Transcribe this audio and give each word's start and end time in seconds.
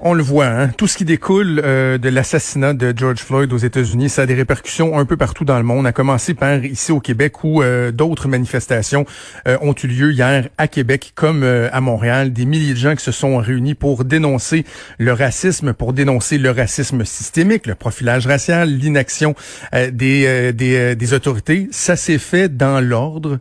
On 0.00 0.12
le 0.12 0.22
voit, 0.22 0.46
hein? 0.46 0.68
tout 0.68 0.86
ce 0.86 0.96
qui 0.96 1.04
découle 1.04 1.60
euh, 1.64 1.98
de 1.98 2.08
l'assassinat 2.08 2.74
de 2.74 2.92
George 2.96 3.20
Floyd 3.20 3.52
aux 3.52 3.58
États-Unis, 3.58 4.08
ça 4.08 4.22
a 4.22 4.26
des 4.26 4.34
répercussions 4.34 4.98
un 4.98 5.04
peu 5.04 5.16
partout 5.16 5.44
dans 5.44 5.56
le 5.56 5.62
monde, 5.62 5.86
à 5.86 5.92
commencer 5.92 6.34
par 6.34 6.64
ici 6.64 6.92
au 6.92 7.00
Québec 7.00 7.44
où 7.44 7.62
euh, 7.62 7.92
d'autres 7.92 8.28
manifestations 8.28 9.06
euh, 9.46 9.56
ont 9.62 9.74
eu 9.82 9.86
lieu 9.86 10.12
hier 10.12 10.48
à 10.58 10.68
Québec 10.68 11.12
comme 11.14 11.44
à 11.44 11.80
Montréal. 11.80 12.32
Des 12.32 12.44
milliers 12.44 12.74
de 12.74 12.78
gens 12.78 12.96
qui 12.96 13.04
se 13.04 13.12
sont 13.12 13.38
réunis 13.38 13.74
pour 13.74 14.04
dénoncer 14.04 14.64
le 14.98 15.12
racisme, 15.12 15.72
pour 15.72 15.92
dénoncer 15.92 16.38
le 16.38 16.50
racisme 16.50 17.04
systémique, 17.04 17.66
le 17.66 17.74
profilage 17.74 18.26
racial, 18.26 18.68
l'inaction 18.68 19.34
des, 19.72 20.52
des, 20.52 20.96
des 20.96 21.14
autorités. 21.14 21.68
Ça 21.70 21.96
s'est 21.96 22.18
fait 22.18 22.54
dans 22.54 22.80
l'ordre 22.80 23.38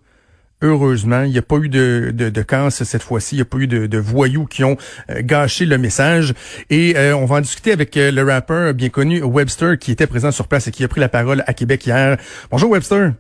Heureusement, 0.64 1.24
il 1.24 1.32
n'y 1.32 1.38
a 1.38 1.42
pas 1.42 1.58
eu 1.58 1.68
de, 1.68 2.12
de, 2.14 2.30
de 2.30 2.42
casse 2.42 2.84
cette 2.84 3.04
fois-ci. 3.04 3.36
Il 3.36 3.40
n'y 3.40 3.42
a 3.42 3.46
pas 3.46 3.58
eu 3.58 3.68
de, 3.68 3.86
de 3.86 3.98
voyous 3.98 4.46
qui 4.46 4.64
ont 4.64 4.78
euh, 5.10 5.22
gâché 5.22 5.66
le 5.66 5.78
message. 5.78 6.34
Et 6.70 6.96
euh, 6.96 7.16
on 7.18 7.26
va 7.26 7.36
en 7.36 7.42
discuter 7.42 7.74
avec 7.74 7.98
euh, 7.98 8.12
le 8.12 8.24
rappeur 8.24 8.74
bien 8.74 8.88
connu 8.88 9.22
Webster 9.22 9.78
qui 9.78 9.92
était 9.92 10.08
présent 10.08 10.32
sur 10.32 10.48
place 10.48 10.68
et 10.68 10.72
qui 10.72 10.86
a 10.86 10.88
pris 10.88 11.02
la 11.02 11.10
parole 11.10 11.44
à 11.48 11.54
Québec 11.54 11.86
hier. 11.86 12.16
Bonjour 12.50 12.72
Webster. 12.72 13.12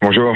Bonjour. 0.00 0.34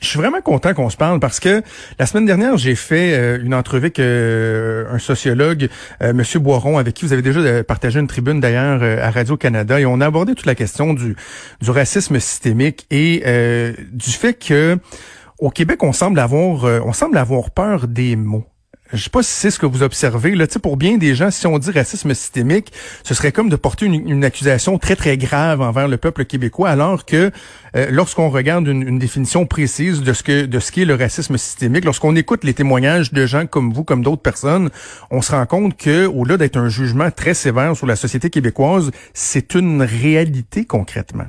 Je 0.00 0.06
suis 0.06 0.18
vraiment 0.18 0.40
content 0.40 0.72
qu'on 0.74 0.90
se 0.90 0.96
parle 0.96 1.20
parce 1.20 1.40
que 1.40 1.62
la 1.98 2.06
semaine 2.06 2.26
dernière, 2.26 2.56
j'ai 2.56 2.74
fait 2.74 3.38
une 3.38 3.54
entrevue 3.54 3.86
avec 3.86 3.98
un 4.00 4.98
sociologue, 4.98 5.68
Monsieur 6.00 6.40
Boiron, 6.40 6.78
avec 6.78 6.94
qui 6.94 7.04
vous 7.04 7.12
avez 7.12 7.22
déjà 7.22 7.62
partagé 7.64 8.00
une 8.00 8.06
tribune 8.06 8.40
d'ailleurs 8.40 8.82
à 8.82 9.10
Radio-Canada, 9.10 9.78
et 9.78 9.84
on 9.84 10.00
a 10.00 10.06
abordé 10.06 10.34
toute 10.34 10.46
la 10.46 10.54
question 10.54 10.94
du, 10.94 11.16
du 11.60 11.70
racisme 11.70 12.18
systémique 12.18 12.86
et 12.90 13.22
du 13.92 14.10
fait 14.10 14.34
que 14.34 14.78
au 15.40 15.50
Québec, 15.50 15.82
on 15.82 15.92
semble 15.92 16.18
avoir, 16.18 16.64
euh, 16.66 16.80
on 16.84 16.92
semble 16.92 17.16
avoir 17.16 17.50
peur 17.50 17.88
des 17.88 18.14
mots. 18.14 18.44
Je 18.92 19.04
sais 19.04 19.10
pas 19.10 19.22
si 19.22 19.32
c'est 19.32 19.50
ce 19.50 19.58
que 19.58 19.66
vous 19.66 19.82
observez. 19.82 20.34
Là, 20.34 20.46
pour 20.60 20.76
bien 20.76 20.96
des 20.96 21.14
gens, 21.14 21.30
si 21.30 21.46
on 21.46 21.58
dit 21.58 21.70
racisme 21.70 22.12
systémique, 22.12 22.72
ce 23.04 23.14
serait 23.14 23.30
comme 23.30 23.48
de 23.48 23.56
porter 23.56 23.86
une, 23.86 24.24
accusation 24.24 24.78
très 24.78 24.96
très 24.96 25.16
grave 25.16 25.60
envers 25.60 25.88
le 25.88 25.96
peuple 25.96 26.24
québécois, 26.24 26.70
alors 26.70 27.06
que 27.06 27.30
euh, 27.76 27.86
lorsqu'on 27.90 28.28
regarde 28.28 28.66
une, 28.66 28.98
définition 28.98 29.46
précise 29.46 30.02
de 30.02 30.12
ce 30.12 30.22
que 30.22 30.44
de 30.44 30.58
ce 30.58 30.72
qu'est 30.72 30.84
le 30.84 30.94
racisme 30.94 31.38
systémique, 31.38 31.84
lorsqu'on 31.84 32.16
écoute 32.16 32.44
les 32.44 32.52
témoignages 32.52 33.12
de 33.12 33.26
gens 33.26 33.46
comme 33.46 33.72
vous, 33.72 33.84
comme 33.84 34.02
d'autres 34.02 34.22
personnes, 34.22 34.70
on 35.10 35.22
se 35.22 35.32
rend 35.32 35.46
compte 35.46 35.76
que 35.76 36.06
au-delà 36.06 36.36
d'être 36.36 36.56
un 36.56 36.68
jugement 36.68 37.10
très 37.10 37.34
sévère 37.34 37.76
sur 37.76 37.86
la 37.86 37.96
société 37.96 38.28
québécoise, 38.28 38.90
c'est 39.14 39.54
une 39.54 39.82
réalité 39.82 40.64
concrètement. 40.64 41.26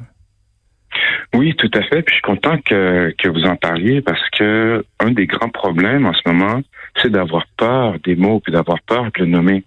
Oui, 1.34 1.56
tout 1.56 1.72
à 1.74 1.82
fait. 1.84 2.02
Puis 2.02 2.14
je 2.14 2.16
suis 2.16 2.22
content 2.22 2.58
que, 2.66 3.14
que 3.18 3.30
vous 3.30 3.46
en 3.46 3.56
parliez 3.56 4.02
parce 4.02 4.22
que 4.32 4.84
un 5.00 5.12
des 5.12 5.28
grands 5.28 5.50
problèmes 5.50 6.06
en 6.06 6.14
ce 6.14 6.22
moment, 6.26 6.62
c'est 7.02 7.12
d'avoir 7.12 7.46
peur 7.58 7.98
des 8.04 8.16
mots 8.16 8.40
puis 8.40 8.52
d'avoir 8.52 8.82
peur 8.82 9.06
de 9.06 9.20
le 9.20 9.26
nommer. 9.26 9.64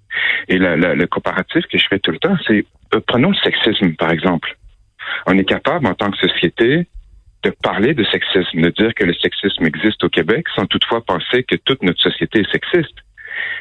Et 0.49 0.59
le 0.59 1.07
comparatif 1.07 1.65
que 1.67 1.79
je 1.79 1.87
fais 1.89 1.99
tout 1.99 2.11
le 2.11 2.19
temps, 2.19 2.37
c'est 2.47 2.65
euh, 2.95 3.01
prenons 3.07 3.31
le 3.31 3.37
sexisme 3.37 3.95
par 3.95 4.11
exemple. 4.11 4.57
On 5.27 5.37
est 5.39 5.45
capable 5.45 5.87
en 5.87 5.95
tant 5.95 6.11
que 6.11 6.19
société 6.19 6.87
de 7.43 7.51
parler 7.51 7.95
de 7.95 8.05
sexisme, 8.05 8.61
de 8.61 8.71
dire 8.71 8.95
que 8.95 9.05
le 9.05 9.15
sexisme 9.15 9.67
existe 9.67 10.03
au 10.05 10.09
Québec 10.09 10.47
sans 10.55 10.67
toutefois 10.67 11.05
penser 11.05 11.43
que 11.45 11.57
toute 11.57 11.83
notre 11.83 12.01
société 12.01 12.41
est 12.41 12.51
sexiste. 12.51 12.97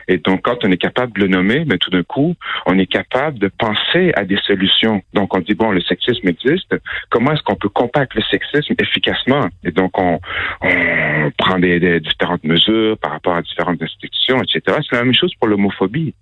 Et 0.08 0.18
donc, 0.18 0.42
quand 0.44 0.64
on 0.64 0.72
est 0.72 0.78
capable 0.78 1.14
de 1.14 1.22
le 1.22 1.28
nommer, 1.28 1.64
mais 1.66 1.78
tout 1.78 1.90
d'un 1.90 2.04
coup, 2.04 2.36
on 2.66 2.78
est 2.78 2.88
capable 2.88 3.40
de 3.40 3.48
penser 3.48 4.12
à 4.16 4.26
des 4.26 4.38
solutions. 4.38 5.02
Donc, 5.14 5.36
on 5.36 5.40
dit, 5.40 5.54
bon, 5.54 5.72
le 5.72 5.82
sexisme 5.82 6.28
existe. 6.28 6.76
Comment 7.10 7.34
est-ce 7.34 7.44
qu'on 7.44 7.56
peut 7.56 7.70
combattre 7.70 8.16
le 8.16 8.22
sexisme 8.24 8.74
efficacement? 8.80 9.48
Et 9.64 9.72
donc, 9.72 9.98
on, 10.00 10.20
on 10.62 11.32
prend 11.38 11.60
des, 11.60 11.80
des, 11.80 12.00
différentes 12.00 12.44
mesures 12.44 12.98
par 12.98 13.12
rapport 13.12 13.36
à 13.36 13.42
différentes 13.42 13.82
institutions, 13.82 14.42
etc. 14.42 14.78
C'est 14.90 14.96
la 14.96 15.04
même 15.04 15.14
chose 15.14 15.34
pour 15.40 15.48
l'homophobie. 15.48 16.14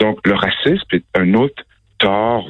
Donc, 0.00 0.26
le 0.26 0.34
racisme 0.34 0.86
est 0.92 1.04
un 1.14 1.34
autre 1.34 1.62
tort 1.98 2.48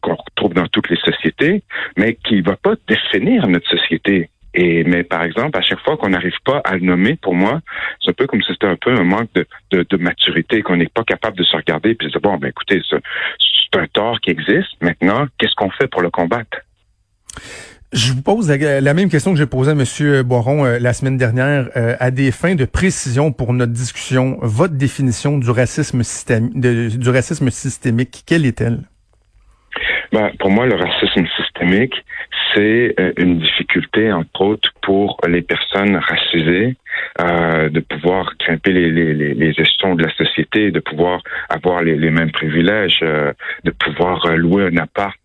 qu'on 0.00 0.14
retrouve 0.14 0.54
dans 0.54 0.66
toutes 0.66 0.88
les 0.88 0.96
sociétés, 0.96 1.62
mais 1.96 2.14
qui 2.14 2.36
ne 2.36 2.42
va 2.42 2.56
pas 2.56 2.74
définir 2.88 3.46
notre 3.48 3.68
société. 3.68 4.30
Et 4.54 4.84
mais 4.84 5.04
par 5.04 5.22
exemple, 5.22 5.56
à 5.58 5.62
chaque 5.62 5.80
fois 5.80 5.96
qu'on 5.96 6.10
n'arrive 6.10 6.38
pas 6.44 6.60
à 6.64 6.74
le 6.74 6.80
nommer, 6.80 7.16
pour 7.16 7.34
moi, 7.34 7.60
c'est 8.02 8.10
un 8.10 8.14
peu 8.14 8.26
comme 8.26 8.42
si 8.42 8.52
c'était 8.52 8.66
un 8.66 8.76
peu 8.76 8.92
un 8.92 9.04
manque 9.04 9.32
de, 9.34 9.46
de, 9.70 9.86
de 9.88 9.96
maturité, 9.96 10.62
qu'on 10.62 10.76
n'est 10.76 10.88
pas 10.88 11.04
capable 11.04 11.36
de 11.36 11.44
se 11.44 11.56
regarder 11.56 11.90
et 11.90 11.94
de 11.94 12.08
dire 12.08 12.20
bon, 12.20 12.36
ben 12.36 12.48
écoutez, 12.48 12.82
c'est 12.88 13.78
un 13.78 13.86
tort 13.86 14.20
qui 14.20 14.30
existe. 14.30 14.70
Maintenant, 14.80 15.26
qu'est-ce 15.38 15.54
qu'on 15.54 15.70
fait 15.70 15.86
pour 15.86 16.02
le 16.02 16.10
combattre? 16.10 16.58
Je 17.92 18.12
vous 18.12 18.22
pose 18.22 18.48
la, 18.48 18.94
même 18.94 19.08
question 19.08 19.32
que 19.32 19.38
j'ai 19.38 19.46
posée 19.46 19.72
à 19.72 19.74
M. 19.74 20.22
Boiron 20.22 20.64
euh, 20.64 20.78
la 20.78 20.92
semaine 20.92 21.16
dernière. 21.16 21.70
Euh, 21.76 21.96
à 21.98 22.12
des 22.12 22.30
fins 22.30 22.54
de 22.54 22.64
précision 22.64 23.32
pour 23.32 23.52
notre 23.52 23.72
discussion, 23.72 24.38
votre 24.42 24.74
définition 24.74 25.38
du 25.38 25.50
racisme, 25.50 26.02
du 26.54 27.08
racisme 27.08 27.50
systémique, 27.50 28.22
quelle 28.26 28.46
est-elle? 28.46 28.82
Ben, 30.12 30.30
pour 30.38 30.50
moi, 30.50 30.66
le 30.66 30.76
racisme 30.76 31.26
systémique, 31.36 31.94
c'est 32.54 32.94
euh, 32.98 33.12
une 33.16 33.38
difficulté, 33.38 34.12
entre 34.12 34.40
autres, 34.42 34.70
pour 34.82 35.18
les 35.26 35.42
personnes 35.42 35.96
racisées 35.96 36.76
euh, 37.20 37.68
de 37.68 37.80
pouvoir 37.80 38.34
grimper 38.38 38.72
les, 38.72 38.90
les, 38.90 39.34
les, 39.34 39.52
gestions 39.52 39.94
de 39.94 40.04
la 40.04 40.12
société, 40.14 40.70
de 40.70 40.80
pouvoir 40.80 41.22
avoir 41.48 41.82
les, 41.82 41.96
les 41.96 42.10
mêmes 42.10 42.32
privilèges, 42.32 43.00
euh, 43.02 43.32
de 43.64 43.70
pouvoir 43.70 44.26
louer 44.36 44.66
un 44.66 44.76
appart 44.76 45.18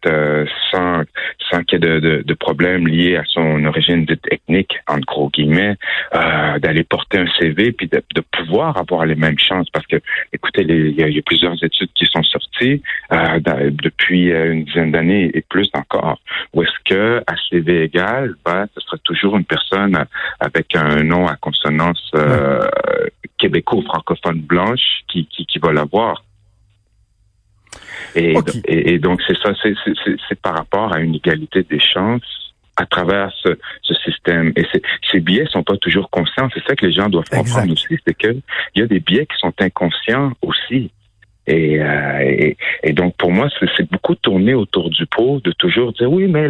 sans, 0.71 1.03
sans 1.49 1.63
qu'il 1.63 1.79
y 1.79 1.85
ait 1.85 1.89
de, 1.89 1.99
de, 1.99 2.23
de, 2.23 2.33
problèmes 2.33 2.87
liés 2.87 3.17
à 3.17 3.23
son 3.25 3.65
origine 3.65 4.05
ethnique, 4.31 4.77
en 4.87 4.99
gros 4.99 5.29
guillemets, 5.29 5.75
d'aller 6.59 6.83
porter 6.83 7.19
un 7.19 7.27
CV, 7.39 7.71
puis 7.71 7.87
de, 7.87 8.01
de, 8.13 8.21
pouvoir 8.21 8.77
avoir 8.77 9.05
les 9.05 9.15
mêmes 9.15 9.39
chances. 9.39 9.69
Parce 9.71 9.85
que, 9.87 9.97
écoutez, 10.33 10.63
il 10.67 10.99
y, 10.99 11.01
y, 11.01 11.19
a 11.19 11.21
plusieurs 11.25 11.61
études 11.63 11.89
qui 11.95 12.05
sont 12.05 12.23
sorties 12.23 12.81
depuis 13.11 14.29
une 14.31 14.63
dizaine 14.65 14.91
d'années 14.91 15.31
et 15.33 15.41
plus 15.41 15.69
encore, 15.73 16.19
où 16.53 16.63
est-ce 16.63 16.79
que 16.85 17.23
à 17.27 17.35
CV 17.49 17.83
égal, 17.83 18.35
ben, 18.45 18.67
ce 18.73 18.81
sera 18.81 18.97
toujours 19.03 19.37
une 19.37 19.45
personne 19.45 20.05
avec 20.39 20.75
un 20.75 21.03
nom 21.03 21.27
à 21.27 21.35
consonance 21.35 22.11
euh, 22.15 22.59
québéco-francophone 23.37 24.41
blanche 24.41 25.03
qui, 25.07 25.25
qui, 25.27 25.45
qui 25.45 25.59
va 25.59 25.71
l'avoir. 25.73 26.23
Et, 28.15 28.35
et, 28.67 28.99
donc, 28.99 29.21
c'est 29.27 29.37
ça, 29.37 29.53
c'est 29.63 30.39
par 30.41 30.55
rapport 30.55 30.93
à 30.93 30.99
une 30.99 31.15
égalité 31.15 31.63
des 31.63 31.79
chances 31.79 32.53
à 32.77 32.85
travers 32.85 33.31
ce, 33.41 33.57
ce 33.81 33.93
système. 33.95 34.51
Et 34.55 34.63
ces 35.11 35.19
biais 35.19 35.45
sont 35.49 35.63
pas 35.63 35.77
toujours 35.77 36.09
conscients. 36.09 36.49
C'est 36.53 36.63
ça 36.65 36.75
que 36.75 36.85
les 36.85 36.93
gens 36.93 37.09
doivent 37.09 37.29
comprendre 37.29 37.71
aussi, 37.71 37.97
c'est 38.05 38.17
qu'il 38.17 38.41
y 38.75 38.81
a 38.81 38.87
des 38.87 38.99
biais 38.99 39.25
qui 39.25 39.37
sont 39.37 39.53
inconscients 39.59 40.31
aussi. 40.41 40.91
Euh, 41.47 42.19
et, 42.21 42.57
et, 42.83 42.93
donc, 42.93 43.15
pour 43.17 43.31
moi, 43.31 43.49
c'est 43.77 43.89
beaucoup 43.91 44.15
tourné 44.15 44.53
autour 44.53 44.89
du 44.89 45.05
pot, 45.05 45.39
de 45.43 45.51
toujours 45.51 45.93
dire 45.93 46.11
oui, 46.11 46.27
mais 46.27 46.49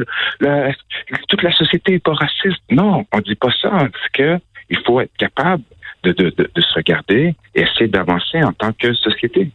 toute 1.27 1.43
la 1.43 1.51
société 1.51 1.95
est 1.95 1.99
pas 2.03 2.13
raciste. 2.13 2.61
Non, 2.71 3.05
on 3.11 3.19
dit 3.19 3.35
pas 3.35 3.51
ça. 3.61 3.87
C'est 4.03 4.11
que 4.13 4.39
il 4.69 4.77
faut 4.85 4.99
être 4.99 5.15
capable 5.17 5.63
de, 6.03 6.11
de, 6.11 6.29
de 6.31 6.61
se 6.61 6.73
regarder 6.73 7.35
et 7.53 7.61
essayer 7.61 7.87
d'avancer 7.87 8.41
en 8.41 8.53
tant 8.53 8.71
que 8.73 8.93
société. 8.93 9.51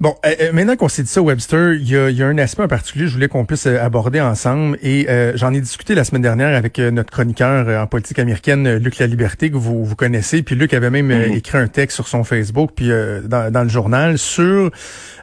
Bon, 0.00 0.14
euh, 0.24 0.34
euh, 0.40 0.52
maintenant 0.52 0.76
qu'on 0.76 0.88
s'est 0.88 1.02
dit 1.02 1.08
ça, 1.08 1.20
Webster, 1.20 1.74
il 1.74 1.90
y 1.90 1.96
a, 1.96 2.08
y 2.08 2.22
a, 2.22 2.26
un 2.26 2.38
aspect 2.38 2.62
en 2.62 2.68
particulier 2.68 3.06
que 3.06 3.08
je 3.08 3.14
voulais 3.14 3.26
qu'on 3.26 3.44
puisse 3.44 3.66
euh, 3.66 3.82
aborder 3.82 4.20
ensemble 4.20 4.78
et 4.80 5.08
j'en 5.34 5.52
ai 5.52 5.60
discuté 5.60 5.96
la 5.96 6.04
semaine 6.04 6.22
dernière 6.22 6.56
avec 6.56 6.78
notre 6.78 7.10
chroniqueur 7.10 7.82
en 7.82 7.86
politique 7.86 8.18
américaine, 8.18 8.76
Luc 8.76 8.98
Laliberté, 8.98 9.50
que 9.50 9.56
vous, 9.56 9.84
vous 9.84 9.96
connaissez. 9.96 10.42
Puis 10.42 10.54
Luc 10.54 10.72
avait 10.72 10.90
même 10.90 11.10
mm-hmm. 11.10 11.36
écrit 11.36 11.58
un 11.58 11.66
texte 11.66 11.96
sur 11.96 12.06
son 12.06 12.22
Facebook, 12.22 12.70
puis 12.76 12.88
dans, 13.24 13.52
dans, 13.52 13.62
le 13.62 13.68
journal, 13.68 14.18
sur 14.18 14.70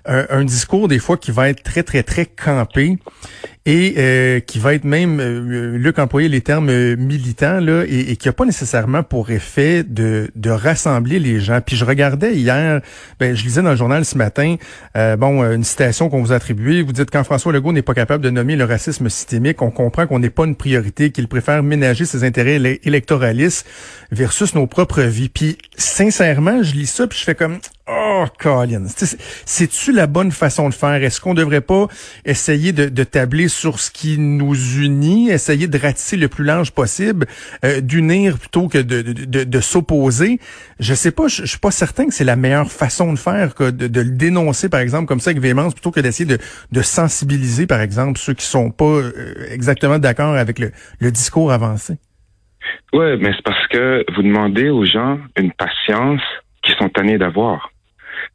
un, 0.06 0.44
discours 0.44 0.88
des 0.88 1.00
fois 1.00 1.18
qui 1.18 1.32
va 1.32 1.50
être 1.50 1.64
très, 1.64 1.84
très, 1.84 2.04
très 2.04 2.26
campé 2.26 2.98
et 3.68 3.96
euh, 3.98 4.40
qui 4.42 4.60
va 4.60 4.76
être 4.76 4.84
même, 4.84 5.20
euh, 5.20 5.78
Luc 5.78 5.98
employé 5.98 6.30
les 6.30 6.42
termes 6.42 6.70
euh, 6.70 6.96
militants, 6.96 7.60
là, 7.60 7.84
et, 7.88 8.16
qui 8.16 8.28
n'a 8.28 8.32
pas 8.32 8.46
nécessairement 8.46 9.02
pour 9.02 9.32
effet 9.32 9.84
de, 9.84 10.30
de 10.36 10.50
rassembler 10.52 11.18
les 11.18 11.40
gens. 11.40 11.60
Puis 11.66 11.76
je 11.76 11.84
regardais 11.84 12.36
hier, 12.36 12.82
ben, 13.20 13.36
je 13.36 13.44
lisais 13.44 13.64
dans 13.64 13.72
le 13.72 13.76
journal 13.76 14.06
ce 14.06 14.18
matin, 14.18 14.56
bon, 15.18 15.44
une 15.44 15.64
citation 15.64 16.10
qu'on 16.10 16.22
vous 16.22 16.32
attribue. 16.32 16.84
Vous 16.84 16.94
dites 16.94 17.10
quand 17.12 17.24
François 17.24 17.52
Legault 17.52 17.74
n'est 17.74 17.82
pas 17.82 17.94
capable 17.94 18.24
de 18.24 18.30
nommer 18.30 18.56
le 18.56 18.66
racisme 18.66 19.10
systémique, 19.10 19.62
on 19.62 19.72
comprend 19.72 20.08
qu'on 20.08 20.20
n'est 20.20 20.30
pas 20.30 20.46
une 20.46 20.56
priorité, 20.56 21.12
qu'il 21.12 21.28
préfère 21.28 21.64
ménager 21.64 22.06
ses 22.06 22.24
intérêts 22.24 22.80
électoralistes 22.84 23.68
versus 24.12 24.54
nos 24.56 24.68
propres 24.68 25.02
vies. 25.02 25.30
Puis 25.30 25.58
sincèrement, 25.76 26.62
je 26.64 26.74
lis 26.74 26.88
ça, 26.88 27.08
puis 27.08 27.18
je 27.18 27.24
fais 27.24 27.36
comme 27.36 27.58
Oh, 27.88 28.26
Colin, 28.40 28.86
c'est-tu 28.88 29.92
la 29.92 30.08
bonne 30.08 30.32
façon 30.32 30.70
de 30.70 30.74
faire? 30.74 31.04
Est-ce 31.04 31.22
qu'on 31.22 31.36
devrait 31.36 31.62
pas 31.62 31.88
essayer 32.26 32.74
de, 32.74 32.90
de, 32.90 33.04
tabler 33.04 33.48
sur 33.48 33.80
ce 33.80 33.92
qui 33.92 34.18
nous 34.18 34.56
unit, 34.82 35.30
essayer 35.30 35.68
de 35.68 35.78
ratisser 35.78 36.18
le 36.18 36.28
plus 36.28 36.44
large 36.44 36.72
possible, 36.72 37.28
euh, 37.64 37.82
d'unir 37.82 38.40
plutôt 38.40 38.70
que 38.70 38.80
de, 38.80 39.04
de, 39.04 39.44
de 39.44 39.60
s'opposer? 39.60 40.40
Je 40.80 40.96
sais 40.96 41.12
pas, 41.12 41.28
je, 41.28 41.46
suis 41.46 41.60
pas 41.60 41.70
certain 41.70 42.08
que 42.08 42.14
c'est 42.16 42.24
la 42.24 42.36
meilleure 42.36 42.72
façon 42.72 43.14
de 43.14 43.20
faire 43.20 43.54
que 43.54 43.70
de, 43.70 44.02
le 44.02 44.18
dénoncer, 44.18 44.68
par 44.68 44.80
exemple, 44.80 45.06
comme 45.06 45.20
ça 45.20 45.30
avec 45.30 45.42
véhémence, 45.42 45.76
plutôt 45.76 45.92
que 45.92 46.00
d'essayer 46.00 46.38
de, 46.72 46.82
sensibiliser, 46.82 47.68
par 47.68 47.82
exemple, 47.82 48.18
ceux 48.18 48.34
qui 48.34 48.46
sont 48.46 48.72
pas 48.72 48.86
euh, 48.86 49.14
exactement 49.52 50.00
d'accord 50.00 50.34
avec 50.34 50.58
le, 50.58 50.72
discours 51.12 51.52
avancé. 51.52 51.98
Ouais, 52.94 53.16
mais 53.18 53.32
c'est 53.36 53.44
parce 53.44 53.68
que 53.68 54.04
vous 54.16 54.24
demandez 54.24 54.70
aux 54.70 54.86
gens 54.86 55.20
une 55.38 55.52
patience 55.52 56.22
qu'ils 56.64 56.76
sont 56.76 56.90
tannés 56.90 57.20
d'avoir. 57.20 57.70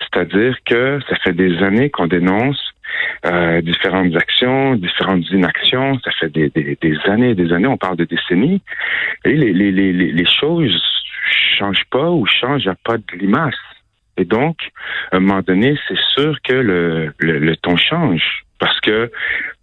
C'est-à-dire 0.00 0.56
que 0.64 0.98
ça 1.08 1.16
fait 1.16 1.32
des 1.32 1.62
années 1.62 1.90
qu'on 1.90 2.06
dénonce 2.06 2.60
euh, 3.26 3.60
différentes 3.60 4.16
actions, 4.16 4.74
différentes 4.74 5.28
inactions. 5.30 5.98
Ça 6.04 6.10
fait 6.12 6.30
des, 6.30 6.48
des, 6.50 6.76
des, 6.80 6.98
années, 7.04 7.34
des 7.34 7.52
années, 7.52 7.66
on 7.66 7.76
parle 7.76 7.96
de 7.96 8.04
décennies. 8.04 8.62
Et 9.24 9.34
les, 9.34 9.52
les, 9.52 9.70
les, 9.70 9.92
les 9.92 10.26
choses 10.26 10.82
changent 11.58 11.86
pas 11.90 12.10
ou 12.10 12.26
changent 12.26 12.68
à 12.68 12.74
pas 12.74 12.96
de 12.96 13.18
limace. 13.18 13.54
Et 14.16 14.24
donc, 14.24 14.56
à 15.12 15.16
un 15.16 15.20
moment 15.20 15.40
donné, 15.40 15.78
c'est 15.88 15.98
sûr 16.14 16.36
que 16.42 16.52
le, 16.52 17.12
le, 17.18 17.38
le, 17.38 17.56
ton 17.56 17.76
change 17.76 18.44
parce 18.58 18.78
que 18.80 19.10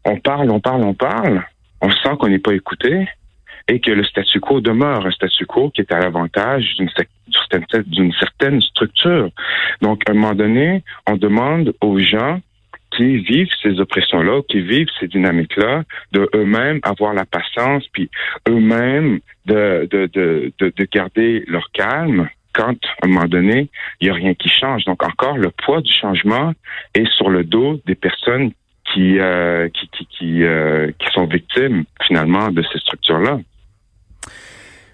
on 0.05 0.17
parle, 0.17 0.49
on 0.49 0.59
parle, 0.59 0.83
on 0.83 0.93
parle, 0.93 1.43
on 1.81 1.91
sent 1.91 2.15
qu'on 2.19 2.29
n'est 2.29 2.39
pas 2.39 2.53
écouté 2.53 3.07
et 3.67 3.79
que 3.79 3.91
le 3.91 4.03
statu 4.03 4.39
quo 4.39 4.61
demeure 4.61 5.05
un 5.05 5.11
statu 5.11 5.45
quo 5.45 5.69
qui 5.69 5.81
est 5.81 5.91
à 5.91 5.99
l'avantage 5.99 6.75
d'une 6.77 8.13
certaine 8.13 8.61
structure. 8.61 9.29
Donc, 9.81 10.01
à 10.07 10.11
un 10.11 10.15
moment 10.15 10.35
donné, 10.35 10.83
on 11.07 11.17
demande 11.17 11.73
aux 11.81 11.99
gens 11.99 12.39
qui 12.91 13.17
vivent 13.17 13.51
ces 13.61 13.79
oppressions-là, 13.79 14.41
qui 14.49 14.61
vivent 14.61 14.87
ces 14.99 15.07
dynamiques-là, 15.07 15.83
de 16.13 16.29
eux-mêmes 16.33 16.79
avoir 16.83 17.13
la 17.13 17.25
patience, 17.25 17.85
puis 17.91 18.09
eux-mêmes 18.47 19.19
de, 19.45 19.87
de, 19.91 20.09
de, 20.13 20.53
de, 20.59 20.87
garder 20.91 21.43
leur 21.47 21.69
calme 21.71 22.29
quand, 22.53 22.77
à 23.01 23.05
un 23.05 23.07
moment 23.07 23.27
donné, 23.27 23.69
il 23.99 24.05
n'y 24.05 24.09
a 24.09 24.13
rien 24.13 24.33
qui 24.33 24.49
change. 24.49 24.85
Donc, 24.85 25.03
encore, 25.03 25.37
le 25.37 25.51
poids 25.51 25.81
du 25.81 25.91
changement 25.91 26.53
est 26.95 27.07
sur 27.11 27.29
le 27.29 27.43
dos 27.43 27.79
des 27.85 27.95
personnes 27.95 28.51
qui, 28.93 29.19
euh, 29.19 29.69
qui, 29.69 29.87
qui, 29.89 30.05
qui, 30.07 30.43
euh, 30.43 30.91
qui 30.97 31.11
sont 31.11 31.25
victimes, 31.25 31.83
finalement, 32.07 32.49
de 32.49 32.63
ces 32.71 32.79
structures-là. 32.79 33.39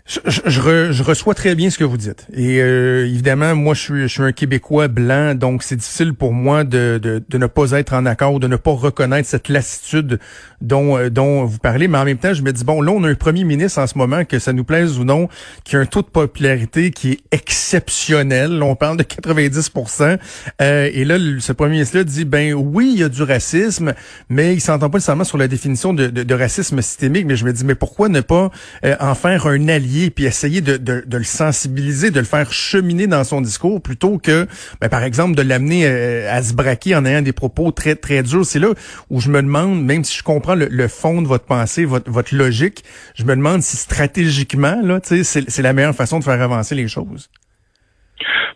Je, 0.05 0.19
je, 0.25 0.91
je, 0.91 1.01
reçois 1.01 1.33
très 1.33 1.55
bien 1.55 1.69
ce 1.69 1.77
que 1.77 1.85
vous 1.85 1.95
dites. 1.95 2.27
Et 2.33 2.61
euh, 2.61 3.05
évidemment, 3.05 3.55
moi, 3.55 3.73
je 3.73 3.79
suis, 3.79 4.01
je 4.01 4.07
suis 4.07 4.21
un 4.21 4.33
Québécois 4.33 4.89
blanc, 4.89 5.33
donc 5.33 5.63
c'est 5.63 5.77
difficile 5.77 6.13
pour 6.13 6.33
moi 6.33 6.65
de, 6.65 6.99
de, 7.01 7.23
de, 7.27 7.37
ne 7.37 7.45
pas 7.45 7.71
être 7.71 7.93
en 7.93 8.05
accord, 8.05 8.41
de 8.41 8.47
ne 8.47 8.57
pas 8.57 8.71
reconnaître 8.71 9.29
cette 9.29 9.47
lassitude 9.47 10.19
dont, 10.59 10.97
euh, 10.97 11.09
dont 11.09 11.45
vous 11.45 11.57
parlez. 11.57 11.87
Mais 11.87 11.97
en 11.97 12.03
même 12.03 12.17
temps, 12.17 12.33
je 12.33 12.41
me 12.41 12.51
dis, 12.51 12.65
bon, 12.65 12.81
là, 12.81 12.91
on 12.91 13.01
a 13.05 13.09
un 13.09 13.15
premier 13.15 13.45
ministre 13.45 13.79
en 13.79 13.87
ce 13.87 13.97
moment, 13.97 14.25
que 14.25 14.39
ça 14.39 14.51
nous 14.51 14.65
plaise 14.65 14.99
ou 14.99 15.05
non, 15.05 15.29
qui 15.63 15.77
a 15.77 15.79
un 15.79 15.85
taux 15.85 16.01
de 16.01 16.07
popularité 16.07 16.91
qui 16.91 17.11
est 17.11 17.19
exceptionnel. 17.31 18.61
on 18.61 18.75
parle 18.75 18.97
de 18.97 19.03
90% 19.03 20.17
euh, 20.61 20.89
Et 20.91 21.05
là, 21.05 21.17
ce 21.39 21.53
premier 21.53 21.75
ministre-là 21.75 22.03
dit, 22.03 22.25
ben 22.25 22.53
oui, 22.53 22.91
il 22.93 22.99
y 22.99 23.03
a 23.03 23.09
du 23.09 23.23
racisme, 23.23 23.93
mais 24.27 24.53
il 24.53 24.59
s'entend 24.59 24.89
pas 24.89 24.97
nécessairement 24.97 25.23
sur 25.23 25.37
la 25.37 25.47
définition 25.47 25.93
de, 25.93 26.07
de, 26.07 26.23
de, 26.23 26.33
racisme 26.35 26.81
systémique. 26.81 27.25
Mais 27.25 27.37
je 27.37 27.45
me 27.45 27.53
dis, 27.53 27.63
mais 27.63 27.75
pourquoi 27.75 28.09
ne 28.09 28.19
pas 28.19 28.51
en 28.99 29.15
faire 29.15 29.47
un 29.47 29.69
allié 29.69 29.93
puis 30.09 30.25
essayer 30.25 30.61
de, 30.61 31.03
le 31.09 31.23
sensibiliser, 31.23 32.11
de 32.11 32.19
le 32.19 32.25
faire 32.25 32.51
cheminer 32.51 33.07
dans 33.07 33.23
son 33.23 33.41
discours 33.41 33.81
plutôt 33.81 34.17
que, 34.17 34.47
ben, 34.81 34.89
par 34.89 35.03
exemple, 35.03 35.35
de 35.35 35.41
l'amener 35.41 35.85
euh, 35.85 36.31
à 36.31 36.41
se 36.41 36.53
braquer 36.53 36.95
en 36.95 37.05
ayant 37.05 37.21
des 37.21 37.33
propos 37.33 37.71
très, 37.71 37.95
très 37.95 38.23
durs. 38.23 38.45
C'est 38.45 38.59
là 38.59 38.69
où 39.09 39.19
je 39.19 39.29
me 39.29 39.41
demande, 39.41 39.83
même 39.83 40.03
si 40.03 40.17
je 40.17 40.23
comprends 40.23 40.55
le, 40.55 40.87
fond 40.87 41.21
de 41.21 41.27
votre 41.27 41.45
pensée, 41.45 41.85
votre, 41.85 42.09
votre 42.11 42.35
logique, 42.35 42.83
je 43.15 43.23
me 43.23 43.35
demande 43.35 43.61
si 43.63 43.77
stratégiquement, 43.77 44.81
là, 44.83 44.99
c'est 45.03 45.61
la 45.61 45.73
meilleure 45.73 45.95
façon 45.95 46.19
de 46.19 46.23
faire 46.23 46.41
avancer 46.41 46.75
les 46.75 46.87
choses. 46.87 47.29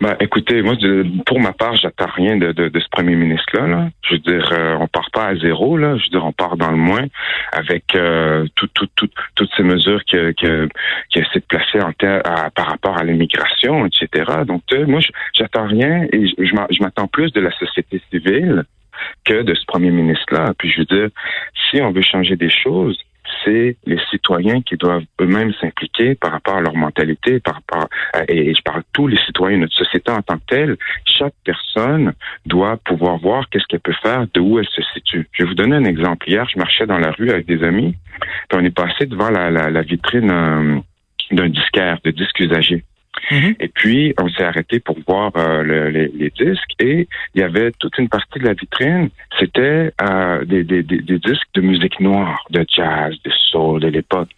Ben, 0.01 0.15
écoutez, 0.19 0.61
moi, 0.61 0.75
pour 1.25 1.39
ma 1.39 1.53
part, 1.53 1.75
j'attends 1.75 2.09
rien 2.15 2.37
de, 2.37 2.51
de, 2.51 2.69
de, 2.69 2.79
ce 2.79 2.87
premier 2.89 3.15
ministre-là. 3.15 3.67
Là. 3.67 3.89
Je 4.03 4.13
veux 4.13 4.19
dire, 4.19 4.49
euh, 4.51 4.77
on 4.79 4.87
part 4.87 5.09
pas 5.11 5.25
à 5.27 5.35
zéro. 5.35 5.77
Là. 5.77 5.97
Je 5.97 6.03
veux 6.03 6.09
dire, 6.09 6.25
on 6.25 6.31
part 6.31 6.57
dans 6.57 6.71
le 6.71 6.77
moins 6.77 7.05
avec 7.51 7.95
euh, 7.95 8.45
tout, 8.55 8.67
tout, 8.73 8.87
tout, 8.95 9.09
toutes 9.35 9.49
ces 9.57 9.63
mesures 9.63 10.03
que, 10.05 10.31
que, 10.33 10.67
qui 11.09 11.19
essaie 11.19 11.39
de 11.39 11.45
placer 11.47 11.81
en 11.81 11.91
terre 11.93 12.21
par 12.55 12.67
rapport 12.67 12.97
à 12.97 13.03
l'immigration, 13.03 13.85
etc. 13.85 14.31
Donc, 14.45 14.61
moi, 14.87 14.99
j'attends 15.33 15.67
rien 15.67 16.05
et 16.11 16.27
je 16.27 16.81
m'attends 16.81 17.07
plus 17.07 17.31
de 17.33 17.41
la 17.41 17.51
société 17.51 18.01
civile 18.11 18.63
que 19.25 19.41
de 19.41 19.53
ce 19.53 19.65
premier 19.65 19.91
ministre-là. 19.91 20.53
Puis, 20.57 20.71
je 20.71 20.79
veux 20.79 20.85
dire, 20.85 21.09
si 21.69 21.81
on 21.81 21.91
veut 21.91 22.01
changer 22.01 22.35
des 22.35 22.49
choses, 22.49 22.97
c'est 23.43 23.77
les 23.85 23.99
citoyens 24.09 24.61
qui 24.61 24.75
doivent 24.75 25.03
eux-mêmes 25.21 25.53
s'impliquer 25.53 26.15
par 26.15 26.31
rapport 26.31 26.57
à 26.57 26.61
leur 26.61 26.75
mentalité, 26.75 27.39
par 27.39 27.55
rapport 27.55 27.87
et 28.27 28.53
je 28.53 28.61
parle 28.61 28.83
tous 28.93 29.07
les 29.07 29.17
citoyens 29.25 29.57
de 29.57 29.61
notre 29.63 29.75
société 29.75 30.11
en 30.11 30.21
tant 30.21 30.37
que 30.37 30.45
telle. 30.47 30.77
Chaque 31.05 31.33
personne 31.43 32.13
doit 32.45 32.77
pouvoir 32.77 33.17
voir 33.17 33.49
qu'est-ce 33.49 33.65
qu'elle 33.67 33.79
peut 33.79 33.95
faire, 34.01 34.25
de 34.33 34.39
où 34.39 34.59
elle 34.59 34.67
se 34.67 34.81
situe. 34.93 35.27
Je 35.31 35.43
vais 35.43 35.49
vous 35.49 35.55
donner 35.55 35.75
un 35.75 35.85
exemple. 35.85 36.29
Hier, 36.29 36.47
je 36.49 36.57
marchais 36.57 36.85
dans 36.85 36.97
la 36.97 37.11
rue 37.11 37.29
avec 37.29 37.45
des 37.45 37.63
amis, 37.63 37.95
puis 38.49 38.59
on 38.59 38.63
est 38.63 38.75
passé 38.75 39.05
devant 39.05 39.29
la, 39.29 39.49
la, 39.49 39.81
vitrine 39.81 40.31
euh, 40.31 40.79
d'un 41.31 41.49
disquaire, 41.49 41.99
de 42.03 42.11
disques 42.11 42.39
usagés. 42.39 42.83
Mm-hmm. 43.31 43.55
Et 43.59 43.67
puis, 43.67 44.13
on 44.19 44.29
s'est 44.29 44.43
arrêté 44.43 44.79
pour 44.79 44.97
voir 45.07 45.31
euh, 45.37 45.89
les, 45.89 46.31
disques 46.37 46.73
et 46.79 47.07
il 47.33 47.41
y 47.41 47.43
avait 47.43 47.71
toute 47.79 47.97
une 47.97 48.09
partie 48.09 48.39
de 48.39 48.45
la 48.45 48.53
vitrine, 48.53 49.09
c'était 49.39 49.91
euh, 50.01 50.45
des, 50.45 50.63
disques 50.63 51.47
de 51.55 51.61
musique 51.61 51.99
noire, 51.99 52.45
de 52.49 52.65
jazz, 52.67 53.15
de 53.23 53.31
soul 53.49 53.81
de 53.81 53.87
l'époque. 53.87 54.29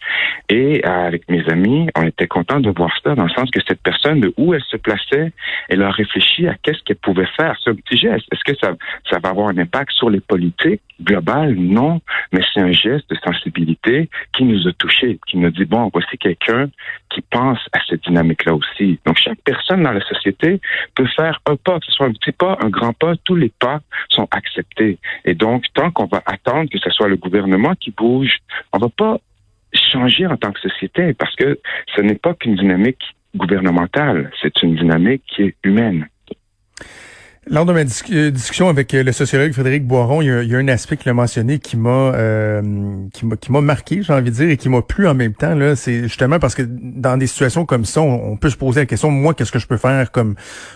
Et 0.48 0.82
euh, 0.84 1.06
avec 1.06 1.28
mes 1.28 1.46
amis, 1.48 1.88
on 1.96 2.02
était 2.02 2.26
contents 2.26 2.60
de 2.60 2.70
voir 2.70 2.92
ça 3.02 3.14
dans 3.14 3.24
le 3.24 3.30
sens 3.30 3.50
que 3.50 3.60
cette 3.66 3.82
personne, 3.82 4.20
de 4.20 4.32
où 4.36 4.54
elle 4.54 4.62
se 4.62 4.76
plaçait, 4.76 5.32
elle 5.68 5.82
a 5.82 5.90
réfléchi 5.90 6.46
à 6.48 6.54
qu'est-ce 6.62 6.82
qu'elle 6.84 6.96
pouvait 6.96 7.28
faire. 7.36 7.56
Un 7.66 7.74
petit 7.74 7.98
geste. 7.98 8.26
Est-ce 8.32 8.44
que 8.44 8.58
ça, 8.58 8.74
ça 9.08 9.18
va 9.22 9.28
avoir 9.28 9.48
un 9.48 9.58
impact 9.58 9.92
sur 9.92 10.10
les 10.10 10.20
politiques? 10.20 10.80
Globales? 11.02 11.54
Non, 11.54 12.00
mais 12.32 12.40
c'est 12.52 12.60
un 12.60 12.72
geste 12.72 13.08
de 13.10 13.16
sensibilité 13.24 14.08
qui 14.32 14.44
nous 14.44 14.68
a 14.68 14.72
touchés, 14.72 15.18
qui 15.26 15.38
nous 15.38 15.50
dit, 15.50 15.64
bon, 15.64 15.90
voici 15.92 16.18
quelqu'un 16.18 16.68
qui 17.10 17.20
pense 17.22 17.58
à 17.72 17.78
cette 17.88 18.02
dynamique-là 18.04 18.54
aussi. 18.54 18.98
Donc, 19.04 19.18
chaque 19.18 19.40
personne 19.44 19.82
dans 19.82 19.92
la 19.92 20.00
société 20.00 20.60
peut 20.94 21.08
faire 21.16 21.40
un 21.46 21.56
pas, 21.56 21.78
que 21.80 21.86
ce 21.86 21.92
soit 21.92 22.06
un 22.06 22.12
petit 22.12 22.32
pas, 22.32 22.56
un 22.62 22.68
grand 22.68 22.92
pas, 22.92 23.14
tous 23.24 23.36
les 23.36 23.52
pas 23.58 23.80
sont 24.08 24.28
acceptés. 24.30 24.98
Et 25.24 25.34
donc, 25.34 25.64
tant 25.74 25.90
qu'on 25.90 26.06
va 26.06 26.22
attendre 26.26 26.70
que 26.70 26.78
ce 26.78 26.90
soit 26.90 27.08
le 27.08 27.16
gouvernement 27.16 27.74
qui 27.74 27.90
bouge, 27.90 28.38
on 28.72 28.78
va 28.78 28.88
pas 28.88 29.18
changer 29.72 30.26
en 30.26 30.36
tant 30.36 30.52
que 30.52 30.60
société 30.60 31.14
parce 31.14 31.34
que 31.36 31.58
ce 31.94 32.00
n'est 32.00 32.16
pas 32.16 32.34
qu'une 32.34 32.56
dynamique 32.56 33.02
gouvernementale, 33.34 34.30
c'est 34.40 34.62
une 34.62 34.76
dynamique 34.76 35.22
qui 35.26 35.42
est 35.42 35.54
humaine. 35.62 36.08
Lors 37.46 37.64
de 37.64 37.72
ma 37.72 37.80
euh, 37.80 38.30
discussion 38.30 38.68
avec 38.68 38.92
euh, 38.92 39.02
le 39.02 39.12
sociologue 39.12 39.52
Frédéric 39.52 39.86
Boiron, 39.86 40.20
il 40.20 40.26
y 40.28 40.54
a, 40.54 40.58
un 40.58 40.68
aspect 40.68 40.98
qu'il 40.98 41.08
a 41.08 41.14
mentionné 41.14 41.58
qui 41.58 41.78
m'a 41.78 42.12
euh, 42.12 42.60
qui 43.14 43.24
m'a 43.24 43.36
qui 43.36 43.50
m'a 43.50 43.62
marqué, 43.62 44.02
j'ai 44.02 44.12
envie 44.12 44.30
de 44.30 44.36
dire, 44.36 44.50
et 44.50 44.58
qui 44.58 44.68
m'a 44.68 44.82
plu 44.82 45.08
en 45.08 45.14
même 45.14 45.32
temps. 45.32 45.54
Là, 45.54 45.74
c'est 45.74 46.02
justement 46.02 46.38
parce 46.38 46.54
que 46.54 46.60
dans 46.68 47.16
des 47.16 47.26
situations 47.26 47.64
comme 47.64 47.86
ça, 47.86 48.02
on, 48.02 48.36
peut 48.36 48.50
se 48.50 48.58
poser 48.58 48.80
la 48.80 48.86
question 48.86 49.10
moi, 49.10 49.32
qu'est-ce 49.32 49.52
que 49.52 49.58
je 49.58 49.66
peux 49.66 49.78
faire 49.78 50.12
comme 50.12 50.34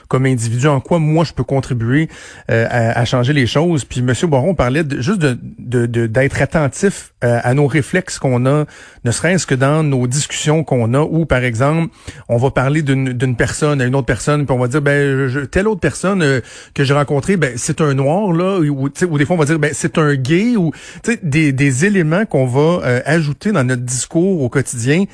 comme 0.09 0.25
individu, 0.25 0.67
en 0.67 0.81
quoi 0.81 0.99
moi 0.99 1.25
je 1.25 1.35
peux 1.35 1.45
contribuer 1.45 2.09
à, 2.49 3.05
changer 3.05 3.35
les 3.35 3.47
choses? 3.47 3.85
Puis 3.85 4.01
Monsieur 4.01 4.27
Boiron 4.27 4.55
parlait 4.55 4.85
de, 4.85 5.03
juste 5.03 5.21
de 5.21 5.37
d'être 6.07 6.41
attentif 6.41 7.13
à 7.21 7.53
nos 7.53 7.67
réflexes 7.67 8.19
qu'on 8.19 8.47
a, 8.47 8.65
ne 9.05 9.11
serait-ce 9.11 9.47
que 9.47 9.55
dans 9.55 9.83
nos 9.83 10.07
discussions 10.07 10.65
qu'on 10.65 10.95
a, 10.95 11.01
où 11.01 11.27
par 11.27 11.45
exemple 11.45 11.95
on 12.31 12.39
va 12.39 12.51
parler 12.51 12.81
d'une 12.81 13.37
personne 13.37 13.83
à 13.83 13.85
une 13.85 13.95
autre 13.95 14.07
personne, 14.07 14.47
puis 14.47 14.57
on 14.57 14.59
va 14.59 14.69
dire 14.69 14.81
ben 14.81 15.29
je, 15.29 15.41
telle 15.41 15.69
autre 15.69 15.81
personne 15.81 16.41
que 16.75 16.85
j'ai 16.85 16.95
rencontré, 16.95 17.37
ben 17.37 17.55
c'est 17.57 17.81
un 17.81 17.95
noir 17.95 18.33
là, 18.33 18.59
ou, 18.61 18.89
ou 18.89 19.19
des 19.19 19.25
fois 19.25 19.37
on 19.37 19.39
va 19.39 19.45
dire 19.45 19.59
ben 19.59 19.71
c'est 19.73 19.99
un 19.99 20.15
gay 20.15 20.57
ou 20.57 20.73
des, 21.23 21.53
des 21.53 21.85
éléments 21.85 22.27
qu'on 22.27 22.47
va 22.47 22.81
euh, 22.85 23.01
ajouter 23.05 23.53
dans 23.53 23.65
notre 23.65 23.83
discours 23.83 24.43
au 24.43 24.49
quotidien 24.49 25.05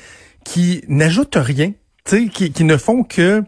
qui 0.43 0.83
n'ajoutent 0.87 1.37
rien, 1.37 1.73
qui, 2.05 2.51
qui 2.51 2.63
ne 2.63 2.77
font 2.77 3.03
que 3.03 3.43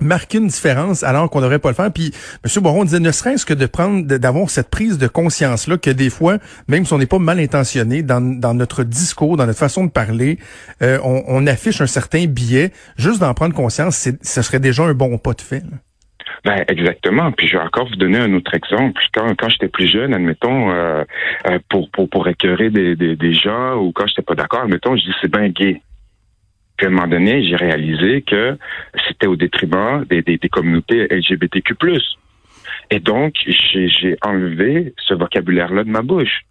marquer 0.00 0.38
une 0.38 0.48
différence 0.48 1.02
alors 1.02 1.30
qu'on 1.30 1.40
n'aurait 1.40 1.58
pas 1.58 1.68
le 1.68 1.74
faire. 1.74 1.92
Puis 1.92 2.12
M. 2.44 2.62
Boron 2.62 2.84
disait, 2.84 3.00
ne 3.00 3.12
serait-ce 3.12 3.46
que 3.46 3.54
de 3.54 3.66
prendre, 3.66 4.04
d'avoir 4.04 4.50
cette 4.50 4.68
prise 4.68 4.98
de 4.98 5.06
conscience-là, 5.06 5.78
que 5.78 5.90
des 5.90 6.10
fois, 6.10 6.38
même 6.68 6.84
si 6.84 6.92
on 6.92 6.98
n'est 6.98 7.06
pas 7.06 7.18
mal 7.18 7.38
intentionné, 7.38 8.02
dans, 8.02 8.20
dans 8.20 8.54
notre 8.54 8.84
discours, 8.84 9.36
dans 9.36 9.46
notre 9.46 9.58
façon 9.58 9.84
de 9.84 9.90
parler, 9.90 10.38
euh, 10.82 10.98
on, 11.04 11.22
on, 11.26 11.46
affiche 11.46 11.80
un 11.80 11.86
certain 11.86 12.26
biais. 12.26 12.72
Juste 12.96 13.20
d'en 13.20 13.34
prendre 13.34 13.54
conscience, 13.54 14.08
ce 14.22 14.42
serait 14.42 14.60
déjà 14.60 14.84
un 14.84 14.94
bon 14.94 15.18
pas 15.18 15.34
de 15.34 15.42
fait. 15.42 15.62
Ben 16.44 16.64
exactement. 16.66 17.30
Puis 17.32 17.46
je 17.46 17.56
vais 17.56 17.62
encore 17.62 17.88
vous 17.88 17.96
donner 17.96 18.18
un 18.18 18.32
autre 18.34 18.52
exemple. 18.54 19.00
Quand, 19.14 19.34
quand 19.36 19.48
j'étais 19.48 19.68
plus 19.68 19.86
jeune, 19.86 20.12
admettons, 20.12 20.70
euh, 20.72 21.04
euh, 21.46 21.58
pour, 21.68 21.88
pour, 21.90 22.08
pour 22.08 22.26
écœurer 22.28 22.70
des, 22.70 22.96
des, 22.96 23.32
gens 23.32 23.76
ou 23.76 23.92
quand 23.92 24.06
j'étais 24.08 24.22
pas 24.22 24.34
d'accord, 24.34 24.62
admettons, 24.62 24.96
je 24.96 25.04
dis 25.04 25.14
c'est 25.20 25.30
bien 25.30 25.48
gay. 25.48 25.80
Puis 26.76 26.86
à 26.86 26.88
un 26.88 26.92
moment 26.92 27.06
donné, 27.06 27.44
j'ai 27.44 27.54
réalisé 27.54 28.22
que 28.22 28.58
c'était 29.06 29.28
au 29.28 29.36
détriment 29.36 30.04
des, 30.04 30.22
des, 30.22 30.38
des 30.38 30.48
communautés 30.48 31.06
LGBTQ+. 31.10 31.74
Et 32.90 32.98
donc, 32.98 33.34
j'ai 33.46 34.16
enlevé 34.22 34.94
ce 34.98 35.14
vocabulaire-là 35.14 35.84
de 35.84 35.90
ma 35.90 36.02
bouche 36.02 36.42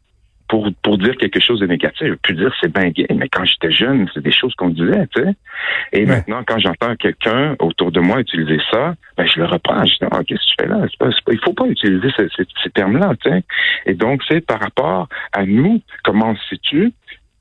pour, 0.52 0.68
pour 0.84 0.98
dire 0.98 1.16
quelque 1.16 1.40
chose 1.40 1.62
de 1.62 1.66
négatif. 1.66 2.08
Je 2.08 2.14
peux 2.16 2.34
dire 2.34 2.54
c'est 2.60 2.74
bien 2.74 2.90
gay, 2.90 3.08
mais 3.16 3.30
quand 3.30 3.46
j'étais 3.46 3.72
jeune, 3.72 4.10
c'est 4.14 4.22
des 4.22 4.34
choses 4.34 4.54
qu'on 4.56 4.68
disait, 4.68 5.08
tu 5.16 5.24
sais. 5.24 5.34
Et 5.94 6.06
maintenant, 6.06 6.44
quand 6.46 6.60
j'entends 6.60 6.94
quelqu'un 6.98 7.56
autour 7.60 7.94
de 7.94 8.02
moi 8.02 8.20
utiliser 8.20 8.60
ça, 8.70 8.96
ben 9.18 9.26
je 9.26 9.40
le 9.40 9.46
reprends. 9.46 9.86
Je 9.86 9.94
dis, 9.94 10.00
ah, 10.12 10.20
qu'est-ce 10.28 10.42
que 10.42 10.50
tu 10.50 10.56
fais 10.60 10.68
là? 10.68 10.80
C'est 10.90 10.98
pas, 10.98 11.06
pas, 11.06 11.32
il 11.32 11.40
faut 11.40 11.54
pas 11.54 11.68
utiliser 11.68 12.10
ces, 12.18 12.28
ces, 12.36 12.70
termes-là, 12.72 13.14
tu 13.24 13.30
sais. 13.30 13.44
Et 13.86 13.94
donc, 13.94 14.24
c'est 14.28 14.46
par 14.46 14.60
rapport 14.60 15.08
à 15.32 15.46
nous, 15.46 15.82
comment 16.04 16.32
on 16.32 16.36
se 16.36 16.48
situe, 16.50 16.92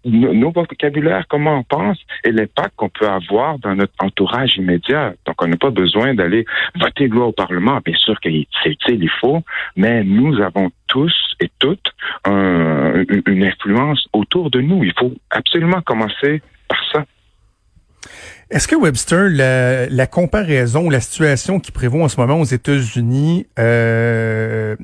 nos 0.05 0.51
vocabulaires, 0.51 1.27
comment 1.29 1.59
on 1.59 1.63
pense 1.63 1.99
et 2.25 2.33
l'impact 2.33 2.73
qu'on 2.77 2.89
peut 2.89 3.09
avoir 3.09 3.59
dans 3.59 3.75
notre 3.75 3.93
entourage 4.01 4.57
immédiat. 4.57 5.15
Donc, 5.27 5.41
on 5.43 5.47
n'a 5.47 5.57
pas 5.57 5.71
besoin 5.71 6.15
d'aller 6.15 6.45
voter 6.79 7.05
une 7.05 7.15
loi 7.15 7.27
au 7.27 7.33
Parlement. 7.33 7.81
Bien 7.85 7.97
sûr 7.97 8.19
que 8.21 8.29
c'est 8.63 8.71
utile, 8.71 9.03
il 9.03 9.11
faut, 9.21 9.43
mais 9.77 10.05
nous 10.05 10.41
avons 10.41 10.71
tous 10.87 11.15
et 11.41 11.51
toutes 11.59 11.93
une 12.27 13.45
influence 13.45 14.07
autour 14.13 14.51
de 14.51 14.61
nous. 14.61 14.85
Il 14.85 14.93
faut 14.99 15.13
absolument 15.31 15.81
commencer 15.83 16.43
par 16.69 16.79
ça. 16.93 17.05
Est-ce 18.51 18.67
que 18.67 18.75
Webster, 18.75 19.29
la, 19.31 19.87
la, 19.87 20.07
comparaison, 20.07 20.91
la 20.91 21.01
situation 21.01 21.61
qui 21.61 21.71
prévaut 21.71 22.03
en 22.03 22.09
ce 22.09 22.21
moment 22.21 22.41
aux 22.41 22.45
États-Unis, 22.45 23.47
euh, 23.59 24.75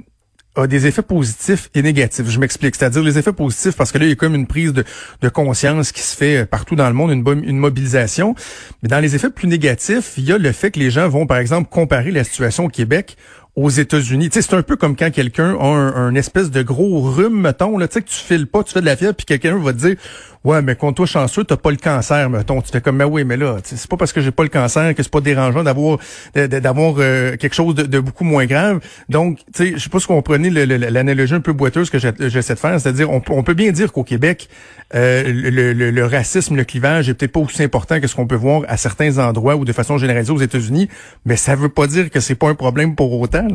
a 0.56 0.66
des 0.66 0.86
effets 0.86 1.02
positifs 1.02 1.70
et 1.74 1.82
négatifs. 1.82 2.28
Je 2.28 2.40
m'explique. 2.40 2.74
C'est-à-dire 2.74 3.02
les 3.02 3.18
effets 3.18 3.32
positifs 3.32 3.76
parce 3.76 3.92
que 3.92 3.98
là, 3.98 4.06
il 4.06 4.08
y 4.08 4.12
a 4.12 4.16
comme 4.16 4.34
une 4.34 4.46
prise 4.46 4.72
de, 4.72 4.84
conscience 5.28 5.92
qui 5.92 6.00
se 6.02 6.16
fait 6.16 6.46
partout 6.46 6.76
dans 6.76 6.88
le 6.88 6.94
monde, 6.94 7.10
une, 7.10 7.58
mobilisation. 7.58 8.34
Mais 8.82 8.88
dans 8.88 9.00
les 9.00 9.14
effets 9.14 9.30
plus 9.30 9.48
négatifs, 9.48 10.14
il 10.16 10.24
y 10.24 10.32
a 10.32 10.38
le 10.38 10.52
fait 10.52 10.70
que 10.70 10.78
les 10.78 10.90
gens 10.90 11.08
vont, 11.08 11.26
par 11.26 11.38
exemple, 11.38 11.68
comparer 11.70 12.10
la 12.10 12.24
situation 12.24 12.64
au 12.64 12.68
Québec 12.68 13.16
aux 13.56 13.70
États-Unis. 13.70 14.28
C'est 14.32 14.52
un 14.52 14.62
peu 14.62 14.76
comme 14.76 14.96
quand 14.96 15.10
quelqu'un 15.10 15.56
a 15.58 15.64
un, 15.64 16.14
espèce 16.14 16.50
de 16.50 16.62
gros 16.62 17.00
rhume, 17.00 17.40
mettons, 17.40 17.78
là, 17.78 17.88
tu 17.88 17.94
sais, 17.94 18.02
que 18.02 18.08
tu 18.08 18.16
files 18.16 18.46
pas, 18.46 18.62
tu 18.62 18.72
fais 18.74 18.82
de 18.82 18.86
la 18.86 18.96
fièvre, 18.96 19.14
puis 19.14 19.24
quelqu'un 19.24 19.58
va 19.58 19.72
te 19.72 19.78
dire, 19.78 19.96
ouais, 20.46 20.62
mais 20.62 20.76
quand 20.76 20.92
toi 20.92 21.06
chanceux, 21.06 21.44
t'as 21.44 21.56
pas 21.56 21.70
le 21.70 21.76
cancer, 21.76 22.30
mettons. 22.30 22.62
Tu 22.62 22.70
fais 22.70 22.80
comme, 22.80 22.96
mais 22.96 23.04
oui, 23.04 23.24
mais 23.24 23.36
là, 23.36 23.56
c'est 23.64 23.90
pas 23.90 23.96
parce 23.96 24.12
que 24.12 24.20
j'ai 24.20 24.30
pas 24.30 24.44
le 24.44 24.48
cancer 24.48 24.94
que 24.94 25.02
c'est 25.02 25.12
pas 25.12 25.20
dérangeant 25.20 25.62
d'avoir 25.64 25.98
d'avoir 26.34 26.94
euh, 26.98 27.36
quelque 27.36 27.54
chose 27.54 27.74
de, 27.74 28.00
beaucoup 28.00 28.24
moins 28.24 28.46
grave. 28.46 28.80
Donc, 29.08 29.38
tu 29.38 29.44
sais, 29.54 29.72
je 29.72 29.78
sais 29.78 29.90
pas 29.90 29.98
si 29.98 30.06
vous 30.06 30.14
comprenez 30.14 30.48
l'analogie 30.50 31.34
un 31.34 31.40
peu 31.40 31.52
boiteuse 31.52 31.90
que 31.90 31.98
j'essaie 31.98 32.54
de 32.54 32.58
faire, 32.58 32.80
c'est-à-dire, 32.80 33.10
on, 33.10 33.20
peut 33.20 33.54
bien 33.54 33.72
dire 33.72 33.92
qu'au 33.92 34.04
Québec, 34.04 34.48
euh, 34.94 35.24
le, 35.26 35.72
le, 35.72 36.06
racisme, 36.06 36.56
le 36.56 36.64
clivage 36.64 37.08
est 37.08 37.14
peut-être 37.14 37.32
pas 37.32 37.40
aussi 37.40 37.62
important 37.62 38.00
que 38.00 38.06
ce 38.06 38.14
qu'on 38.14 38.26
peut 38.26 38.36
voir 38.36 38.62
à 38.68 38.76
certains 38.76 39.18
endroits 39.18 39.56
ou 39.56 39.64
de 39.64 39.72
façon 39.72 39.98
généralisée 39.98 40.32
aux 40.32 40.38
États-Unis, 40.38 40.88
mais 41.24 41.36
ça 41.36 41.56
veut 41.56 41.68
pas 41.68 41.86
dire 41.86 42.10
que 42.10 42.20
c'est 42.20 42.36
pas 42.36 42.48
un 42.48 42.54
problème 42.54 42.94
pour 42.94 43.20
autant. 43.20 43.48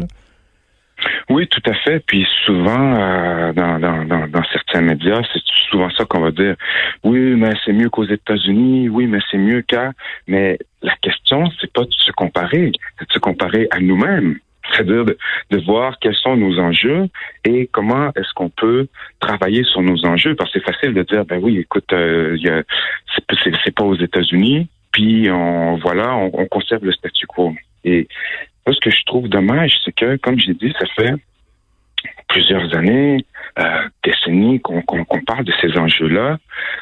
Oui, 1.29 1.47
tout 1.47 1.61
à 1.69 1.73
fait. 1.73 2.03
Puis 2.05 2.27
souvent, 2.45 2.95
euh, 2.95 3.53
dans, 3.53 3.79
dans, 3.79 4.27
dans, 4.27 4.43
certains 4.51 4.81
médias, 4.81 5.21
c'est 5.33 5.39
souvent 5.71 5.89
ça 5.91 6.05
qu'on 6.05 6.19
va 6.19 6.31
dire. 6.31 6.55
Oui, 7.03 7.35
mais 7.35 7.53
c'est 7.65 7.73
mieux 7.73 7.89
qu'aux 7.89 8.05
États-Unis. 8.05 8.89
Oui, 8.89 9.07
mais 9.07 9.19
c'est 9.29 9.37
mieux 9.37 9.61
qu'à. 9.61 9.91
Mais 10.27 10.59
la 10.81 10.95
question, 11.01 11.49
c'est 11.59 11.71
pas 11.71 11.83
de 11.83 11.93
se 11.93 12.11
comparer, 12.11 12.71
c'est 12.99 13.07
de 13.07 13.13
se 13.13 13.19
comparer 13.19 13.67
à 13.71 13.79
nous-mêmes. 13.79 14.37
C'est-à-dire 14.71 15.05
de, 15.05 15.17
de, 15.49 15.57
voir 15.65 15.97
quels 15.99 16.15
sont 16.15 16.37
nos 16.37 16.59
enjeux 16.59 17.09
et 17.43 17.67
comment 17.71 18.09
est-ce 18.15 18.31
qu'on 18.33 18.49
peut 18.49 18.87
travailler 19.19 19.63
sur 19.63 19.81
nos 19.81 20.05
enjeux. 20.05 20.35
Parce 20.35 20.51
que 20.53 20.59
c'est 20.59 20.71
facile 20.71 20.93
de 20.93 21.01
dire, 21.03 21.25
ben 21.25 21.39
oui, 21.41 21.57
écoute, 21.57 21.91
euh, 21.93 22.37
c'est 23.43 23.75
pas 23.75 23.83
aux 23.83 23.95
États-Unis, 23.95 24.69
puis 24.91 25.29
on 25.31 25.77
voilà, 25.77 26.15
on, 26.15 26.31
on 26.33 26.45
conserve 26.45 26.85
le 26.85 26.91
statu 26.91 27.25
quo. 27.25 27.53
Et 27.83 28.07
ce 28.67 28.79
que 28.79 28.91
je 28.91 29.03
trouve 29.05 29.27
dommage, 29.27 29.73
c'est 29.83 29.91
que, 29.91 30.15
comme 30.17 30.39
j'ai 30.39 30.53
dit, 30.53 30.73
ça 30.79 30.85
fait 30.95 31.15
plusieurs 32.31 32.75
années, 32.75 33.25
euh, 33.59 33.87
décennies 34.03 34.61
qu'on 34.61 34.81
parle 35.27 35.43
de 35.43 35.53
ces 35.61 35.77
enjeux-là, 35.77 36.37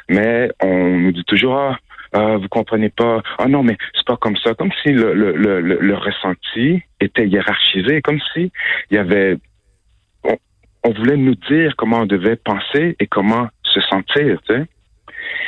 mais 0.08 0.52
on 0.62 0.98
nous 0.98 1.12
dit 1.12 1.24
toujours 1.26 1.58
ah, 1.58 1.78
ah 2.14 2.38
vous 2.38 2.48
comprenez 2.48 2.90
pas, 2.90 3.22
ah 3.40 3.48
non 3.48 3.64
mais 3.64 3.76
c'est 3.96 4.06
pas 4.06 4.18
comme 4.18 4.38
ça, 4.38 4.54
comme 4.54 4.72
si 4.84 4.90
le, 4.92 5.14
le, 5.14 5.32
le, 5.36 5.60
le 5.62 5.96
ressenti 5.96 6.82
était 7.00 7.28
hiérarchisé, 7.28 8.02
comme 8.02 8.20
si 8.34 8.52
il 8.92 8.96
y 8.96 8.98
avait 8.98 9.38
on, 10.24 10.38
on, 10.84 10.92
voulait 10.92 11.18
nous 11.18 11.36
dire 11.50 11.76
comment 11.78 12.02
on 12.02 12.06
devait 12.06 12.36
penser 12.36 12.96
et 13.00 13.08
comment 13.08 13.48
se 13.64 13.82
sentir, 13.82 14.40
tu 14.48 14.54
sais. 14.54 14.66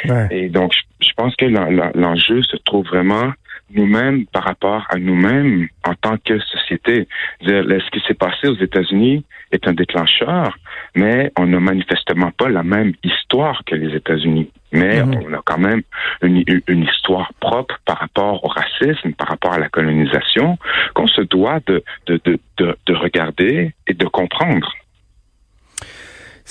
Ouais. 0.09 0.27
Et 0.31 0.49
donc 0.49 0.73
je, 0.73 0.81
je 1.07 1.13
pense 1.15 1.35
que 1.35 1.45
l'enjeu 1.45 2.41
se 2.41 2.57
trouve 2.57 2.87
vraiment 2.87 3.31
nous-mêmes 3.73 4.25
par 4.27 4.43
rapport 4.43 4.85
à 4.89 4.97
nous-mêmes 4.97 5.67
en 5.85 5.93
tant 5.95 6.17
que 6.17 6.39
société. 6.39 7.07
Ce 7.41 7.89
qui 7.91 8.01
s'est 8.07 8.13
passé 8.13 8.47
aux 8.47 8.57
États-Unis 8.57 9.25
est 9.51 9.67
un 9.67 9.73
déclencheur, 9.73 10.57
mais 10.95 11.31
on 11.37 11.47
n'a 11.47 11.59
manifestement 11.59 12.31
pas 12.31 12.49
la 12.49 12.63
même 12.63 12.93
histoire 13.03 13.63
que 13.65 13.75
les 13.75 13.95
États-Unis. 13.95 14.49
Mais 14.71 15.03
mhm. 15.03 15.19
on 15.25 15.33
a 15.33 15.41
quand 15.43 15.57
même 15.57 15.81
une, 16.21 16.43
une, 16.67 16.83
histoire 16.83 17.33
propre 17.39 17.77
par 17.85 17.99
rapport 17.99 18.43
au 18.43 18.47
racisme, 18.47 19.13
par 19.13 19.27
rapport 19.27 19.53
à 19.53 19.59
la 19.59 19.67
colonisation, 19.67 20.57
qu'on 20.93 21.07
se 21.07 21.21
doit 21.21 21.59
de, 21.67 21.83
de, 22.07 22.19
de, 22.23 22.39
de, 22.57 22.77
de 22.85 22.93
regarder 22.93 23.73
et 23.87 23.93
de 23.93 24.05
comprendre. 24.05 24.73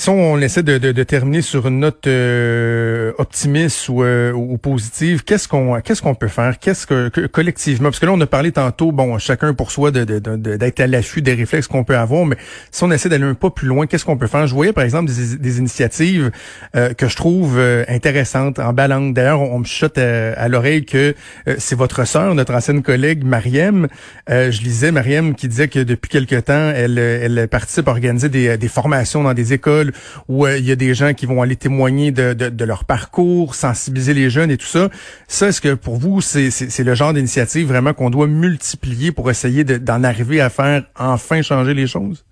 Si 0.00 0.08
on 0.08 0.38
essaie 0.38 0.62
de, 0.62 0.78
de, 0.78 0.92
de 0.92 1.02
terminer 1.02 1.42
sur 1.42 1.68
une 1.68 1.80
note 1.80 2.06
euh, 2.06 3.12
optimiste 3.18 3.90
ou, 3.90 4.02
euh, 4.02 4.32
ou 4.32 4.56
positive, 4.56 5.24
qu'est-ce 5.24 5.46
qu'on 5.46 5.78
qu'est-ce 5.82 6.00
qu'on 6.00 6.14
peut 6.14 6.28
faire? 6.28 6.58
Qu'est-ce 6.58 6.86
que, 6.86 7.26
collectivement? 7.26 7.90
Parce 7.90 7.98
que 7.98 8.06
là, 8.06 8.12
on 8.12 8.20
a 8.22 8.26
parlé 8.26 8.50
tantôt, 8.50 8.92
bon, 8.92 9.18
chacun 9.18 9.52
pour 9.52 9.70
soi 9.70 9.90
d'être 9.90 10.08
de, 10.08 10.36
de, 10.36 10.82
à 10.82 10.86
l'affût 10.86 11.20
des 11.20 11.34
réflexes 11.34 11.66
qu'on 11.66 11.84
peut 11.84 11.98
avoir, 11.98 12.24
mais 12.24 12.36
si 12.70 12.82
on 12.82 12.90
essaie 12.90 13.10
d'aller 13.10 13.24
un 13.24 13.34
pas 13.34 13.50
plus 13.50 13.68
loin, 13.68 13.86
qu'est-ce 13.86 14.06
qu'on 14.06 14.16
peut 14.16 14.26
faire? 14.26 14.46
Je 14.46 14.54
voyais 14.54 14.72
par 14.72 14.84
exemple 14.84 15.12
des, 15.12 15.36
des 15.36 15.58
initiatives 15.58 16.30
euh, 16.76 16.94
que 16.94 17.06
je 17.06 17.16
trouve 17.16 17.58
euh, 17.58 17.84
intéressantes, 17.86 18.58
en 18.58 18.72
balance. 18.72 19.12
D'ailleurs, 19.12 19.42
on, 19.42 19.58
me 19.58 19.64
chuchote 19.64 19.98
à, 19.98 20.48
l'oreille 20.48 20.86
que 20.86 21.14
c'est 21.58 21.76
votre 21.76 22.06
sœur, 22.06 22.34
notre 22.34 22.54
ancienne 22.54 22.82
collègue 22.82 23.22
Mariem. 23.22 23.86
je 24.26 24.62
lisais 24.62 24.92
Mariem 24.92 25.34
qui 25.34 25.46
disait 25.46 25.68
que 25.68 25.80
depuis 25.80 26.08
quelque 26.08 26.36
temps, 26.36 26.72
elle, 26.74 26.96
elle 26.96 27.48
participe 27.48 27.86
à 27.86 27.90
organiser 27.90 28.30
des, 28.30 28.56
des 28.56 28.68
formations 28.68 29.24
dans 29.24 29.34
des 29.34 29.52
écoles 29.52 29.89
où 30.28 30.46
euh, 30.46 30.58
il 30.58 30.64
y 30.64 30.72
a 30.72 30.76
des 30.76 30.94
gens 30.94 31.14
qui 31.14 31.26
vont 31.26 31.42
aller 31.42 31.56
témoigner 31.56 32.12
de, 32.12 32.32
de, 32.32 32.64
leur 32.64 32.84
parcours, 32.84 33.54
sensibiliser 33.54 34.14
les 34.14 34.30
jeunes 34.30 34.50
et 34.50 34.56
tout 34.56 34.66
ça. 34.66 34.88
Ça, 35.28 35.48
est-ce 35.48 35.60
que 35.60 35.74
pour 35.74 35.96
vous, 35.96 36.20
c'est 36.20 36.78
le 36.78 36.94
genre 36.94 37.12
d'initiative 37.12 37.68
vraiment 37.68 37.92
qu'on 37.92 38.10
doit 38.10 38.26
multiplier 38.26 39.12
pour 39.12 39.30
essayer 39.30 39.64
d'en 39.64 40.04
arriver 40.04 40.40
à 40.40 40.50
faire 40.50 40.84
enfin 40.98 41.42
changer 41.42 41.74
les 41.74 41.86
choses? 41.86 42.24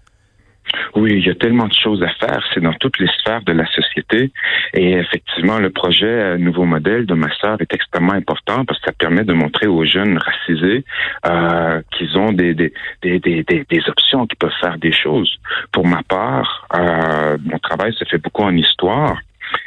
Oui, 0.95 1.13
il 1.17 1.27
y 1.27 1.31
a 1.31 1.35
tellement 1.35 1.67
de 1.67 1.75
choses 1.75 2.03
à 2.03 2.09
faire. 2.09 2.43
C'est 2.53 2.61
dans 2.61 2.73
toutes 2.75 2.99
les 2.99 3.09
sphères 3.19 3.43
de 3.43 3.53
la 3.53 3.67
société. 3.67 4.33
Et 4.75 4.93
effectivement, 4.93 5.59
le 5.59 5.71
projet 5.71 6.07
euh, 6.07 6.39
Nouveau 6.39 6.65
Modèle 6.65 7.07
de 7.07 7.15
ma 7.15 7.33
sœur 7.37 7.61
est 7.61 7.73
extrêmement 7.73 8.13
important 8.13 8.65
parce 8.65 8.79
que 8.81 8.87
ça 8.87 8.93
permet 8.93 9.25
de 9.25 9.33
montrer 9.33 9.67
aux 9.67 9.85
jeunes 9.85 10.19
racisés 10.19 10.85
euh, 11.27 11.83
qu'ils 11.93 12.17
ont 12.19 12.33
des, 12.33 12.55
des, 12.55 12.73
des, 13.03 13.19
des, 13.21 13.43
des 13.43 13.89
options, 13.89 14.27
qu'ils 14.27 14.39
peuvent 14.39 14.51
faire 14.61 14.79
des 14.79 14.93
choses. 14.93 15.33
Pour 15.73 15.87
ma 15.87 16.03
part, 16.03 16.67
euh, 16.75 17.39
mon 17.45 17.59
travail 17.59 17.93
se 17.95 18.05
fait 18.05 18.19
beaucoup 18.19 18.43
en 18.43 18.57
histoire. 18.57 19.19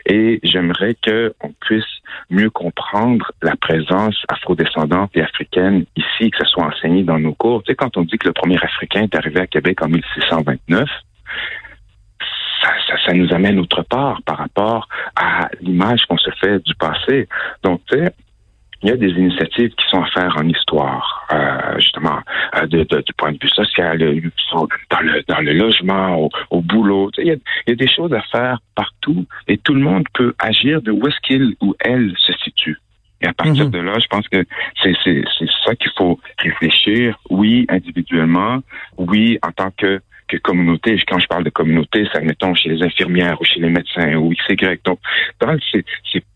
Et 0.06 0.40
j'aimerais 0.44 0.96
qu'on 0.96 1.54
puisse 1.60 1.84
mieux 2.30 2.50
comprendre 2.50 3.32
la 3.42 3.56
présence 3.56 4.16
afrodescendante 4.28 5.12
et 5.16 5.22
africaine 5.22 5.86
ici, 5.96 6.32
que 6.32 6.38
ce 6.40 6.46
soit 6.46 6.66
enseigné 6.66 7.04
dans 7.04 7.20
nos 7.20 7.34
cours. 7.34 7.64
Tu 7.64 7.72
sais, 7.72 7.76
quand 7.76 7.98
on 7.98 8.04
dit 8.04 8.18
que 8.18 8.28
le 8.28 8.34
premier 8.34 8.58
Africain 8.62 9.04
est 9.04 9.16
arrivé 9.16 9.40
à 9.40 9.48
Québec 9.48 9.82
en 9.82 9.90
1629, 9.90 10.90
ça, 12.62 12.70
ça, 12.88 12.96
ça, 13.06 13.14
nous 13.14 13.34
amène 13.34 13.60
autre 13.60 13.82
part 13.84 14.22
par 14.24 14.38
rapport 14.38 14.88
à 15.16 15.50
l'image 15.62 16.06
qu'on 16.06 16.18
se 16.18 16.30
fait 16.40 16.60
du 16.64 16.76
passé. 16.76 17.28
Donc, 17.64 17.82
tu 17.92 17.98
sais, 17.98 18.14
il 18.84 18.90
y 18.90 18.92
a 18.92 18.98
des 18.98 19.10
initiatives 19.10 19.72
qui 19.72 19.86
sont 19.90 20.02
à 20.02 20.08
faire 20.08 20.36
en 20.38 20.48
histoire, 20.48 21.21
euh, 22.74 22.86
de, 22.86 23.02
du 23.02 23.14
point 23.14 23.32
de 23.32 23.38
vue 23.42 23.50
social, 23.50 24.02
euh, 24.02 24.20
dans 24.90 25.00
le, 25.02 25.24
dans 25.28 25.40
le 25.40 25.54
logement, 25.54 26.30
au, 26.50 26.62
boulot. 26.62 27.12
Il 27.18 27.28
y, 27.28 27.32
a, 27.32 27.36
il 27.36 27.70
y, 27.70 27.72
a, 27.72 27.76
des 27.76 27.88
choses 27.88 28.14
à 28.14 28.22
faire 28.22 28.60
partout 28.76 29.26
et 29.48 29.58
tout 29.58 29.74
le 29.74 29.82
monde 29.82 30.06
peut 30.14 30.34
agir 30.40 30.82
de 30.82 30.92
où 30.92 31.08
est-ce 31.08 31.20
qu'il 31.22 31.56
ou 31.62 31.76
elle 31.80 32.14
se 32.18 32.34
situe. 32.44 32.78
Et 33.22 33.28
à 33.28 33.34
partir 33.34 33.66
mhm. 33.66 33.72
de 33.72 33.80
là, 33.80 34.00
je 34.00 34.08
pense 34.08 34.28
que 34.28 34.44
c'est 34.82 34.96
ça 35.66 35.76
qu'il 35.76 35.92
faut 35.98 36.20
réfléchir, 36.40 37.20
oui, 37.30 37.66
individuellement, 37.70 38.60
oui, 38.98 39.38
en 39.44 39.52
tant 39.52 39.72
que 39.72 40.02
que 40.32 40.38
communauté. 40.38 40.98
Quand 41.08 41.20
je 41.20 41.28
parle 41.28 41.44
de 41.44 41.50
communauté, 41.50 42.08
c'est, 42.12 42.20
admettons, 42.20 42.56
chez 42.56 42.70
les 42.70 42.84
infirmières 42.84 43.40
ou 43.42 43.44
chez 43.44 43.60
les 43.60 43.70
médecins 43.70 44.16
ou 44.16 44.30
XY. 44.30 44.80
Donc, 44.86 45.00
dans 45.40 45.58
ces, 45.72 45.84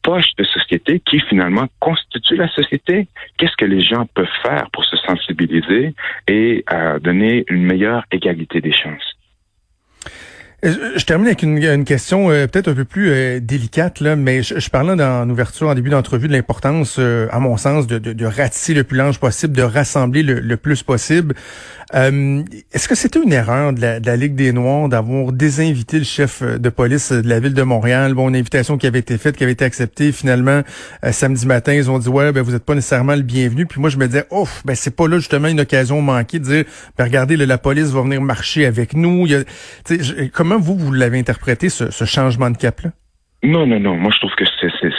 poches 0.03 0.35
de 0.37 0.43
société 0.43 0.99
qui, 0.99 1.19
finalement, 1.21 1.67
constituent 1.79 2.35
la 2.35 2.47
société, 2.49 3.07
qu'est-ce 3.37 3.55
que 3.57 3.65
les 3.65 3.81
gens 3.81 4.05
peuvent 4.13 4.27
faire 4.43 4.69
pour 4.71 4.85
se 4.85 4.97
sensibiliser 4.97 5.95
et 6.27 6.63
euh, 6.71 6.99
donner 6.99 7.43
une 7.49 7.63
meilleure 7.63 8.03
égalité 8.11 8.61
des 8.61 8.71
chances? 8.71 9.15
Euh, 10.63 10.91
je 10.95 11.05
termine 11.05 11.25
avec 11.25 11.41
une, 11.41 11.85
question 11.85 12.29
euh, 12.29 12.45
peut-être 12.45 12.67
un 12.67 12.75
peu 12.75 12.85
plus 12.85 13.41
délicate, 13.41 13.99
mais 14.01 14.43
je, 14.43 14.69
parlais 14.69 14.95
dans 14.95 15.27
l'ouverture, 15.27 15.69
en 15.69 15.73
début 15.73 15.89
d'entrevue, 15.89 16.27
de 16.27 16.33
l'importance, 16.33 16.99
à 16.99 17.39
mon 17.39 17.57
sens, 17.57 17.87
de, 17.87 18.25
ratisser 18.25 18.75
le 18.75 18.83
plus 18.83 18.97
large 18.97 19.19
possible, 19.19 19.55
de 19.55 19.63
rassembler 19.63 20.21
le, 20.21 20.57
plus 20.57 20.83
possible. 20.83 21.33
Est-ce 21.95 22.89
que 22.89 22.95
c'était 22.95 23.21
une 23.23 23.31
erreur 23.31 23.71
de 23.71 23.79
la, 23.79 24.15
Ligue 24.17 24.35
des 24.35 24.51
Noirs 24.51 24.89
d'avoir 24.89 25.31
désinvité 25.31 25.97
le 25.97 26.03
chef 26.03 26.43
de 26.43 26.69
police 26.69 27.11
de 27.11 27.27
la 27.27 27.39
ville 27.39 27.53
de 27.53 27.63
Montréal? 27.63 28.13
Bon, 28.13 28.27
une 28.27 28.35
invitation 28.35 28.77
qui 28.77 28.85
avait 28.85 28.99
été 28.99 29.17
faite, 29.17 29.37
qui 29.37 29.43
avait 29.43 29.53
été 29.53 29.63
acceptée. 29.63 30.11
Finalement, 30.11 30.61
samedi 31.11 31.45
matin, 31.47 31.73
ils 31.73 31.89
ont 31.89 31.97
dit, 31.97 32.09
ouais, 32.09 32.33
ben, 32.33 32.41
vous 32.41 32.51
n'êtes 32.51 32.65
pas 32.65 32.75
nécessairement 32.75 33.15
le 33.15 33.21
bienvenu. 33.21 33.65
Puis 33.65 33.79
moi, 33.79 33.89
je 33.89 33.97
me 33.97 34.07
disais, 34.07 34.25
ouf, 34.29 34.61
ben, 34.65 34.75
c'est 34.75 34.95
pas 34.95 35.07
là 35.07 35.17
justement 35.17 35.47
une 35.47 35.61
occasion 35.61 36.01
manquée 36.01 36.39
de 36.39 36.43
dire, 36.43 36.65
ben, 36.97 37.05
regardez, 37.05 37.37
la 37.37 37.57
police 37.57 37.87
va 37.87 38.01
venir 38.01 38.21
marcher 38.21 38.65
avec 38.65 38.93
nous. 38.93 39.27
Comment 40.33 40.59
vous, 40.59 40.77
vous 40.77 40.91
l'avez 40.91 41.19
interprété, 41.19 41.69
ce, 41.69 42.05
changement 42.05 42.49
de 42.49 42.57
cap-là? 42.57 42.91
Non, 43.45 43.67
non, 43.67 43.79
non. 43.79 43.95
Moi, 43.95 44.11
je 44.11 44.19
trouve 44.19 44.33
que 44.33 44.45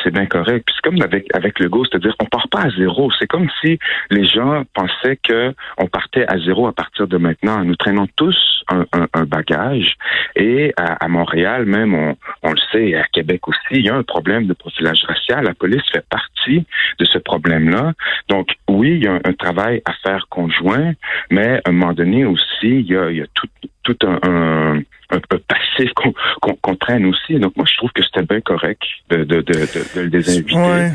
c'est 0.04 0.10
bien 0.12 0.26
correct. 0.26 0.64
Puis 0.66 0.74
c'est 0.76 0.88
comme 0.88 1.02
avec 1.02 1.26
avec 1.34 1.58
le 1.58 1.68
go, 1.68 1.84
c'est-à-dire 1.84 2.14
on 2.20 2.26
part 2.26 2.48
pas 2.48 2.60
à 2.60 2.70
zéro. 2.70 3.10
C'est 3.18 3.26
comme 3.26 3.48
si 3.60 3.76
les 4.10 4.24
gens 4.24 4.62
pensaient 4.72 5.18
que 5.20 5.52
on 5.78 5.86
partait 5.86 6.24
à 6.28 6.38
zéro 6.38 6.68
à 6.68 6.72
partir 6.72 7.08
de 7.08 7.16
maintenant. 7.16 7.64
Nous 7.64 7.74
traînons 7.74 8.06
tous 8.14 8.36
un, 8.70 8.84
un, 8.92 9.24
bagage. 9.24 9.94
Et 10.36 10.72
à, 10.76 11.08
Montréal, 11.08 11.66
même, 11.66 11.94
on, 11.94 12.16
on, 12.42 12.50
le 12.50 12.60
sait, 12.72 12.94
à 12.94 13.04
Québec 13.12 13.46
aussi, 13.48 13.58
il 13.70 13.84
y 13.84 13.88
a 13.88 13.94
un 13.96 14.02
problème 14.02 14.46
de 14.46 14.54
profilage 14.54 15.02
racial. 15.06 15.44
La 15.44 15.54
police 15.54 15.82
fait 15.92 16.04
partie 16.08 16.64
de 16.98 17.04
ce 17.04 17.18
problème-là. 17.18 17.92
Donc, 18.28 18.48
oui, 18.68 18.92
il 18.96 19.04
y 19.04 19.08
a 19.08 19.14
un, 19.24 19.32
travail 19.32 19.82
à 19.84 19.92
faire 20.04 20.26
conjoint, 20.28 20.92
mais 21.30 21.60
à 21.64 21.70
un 21.70 21.72
moment 21.72 21.92
donné 21.92 22.24
aussi, 22.24 22.44
il 22.62 22.86
y 22.86 22.96
a, 22.96 23.10
il 23.10 23.18
y 23.18 23.22
a 23.22 23.26
tout, 23.34 23.48
tout 23.82 23.98
un 24.06 24.82
un 25.05 25.05
peu 25.08 25.38
passif 25.38 25.90
qu'on 26.40 26.76
traîne 26.76 27.06
aussi. 27.06 27.38
Donc 27.38 27.56
moi, 27.56 27.66
je 27.70 27.76
trouve 27.76 27.90
que 27.92 28.02
c'était 28.02 28.22
bien 28.22 28.40
correct 28.40 28.82
de, 29.10 29.24
de, 29.24 29.40
de, 29.40 29.52
de, 29.94 30.00
les 30.00 30.30
inviter. 30.30 30.54
Ouais. 30.54 30.92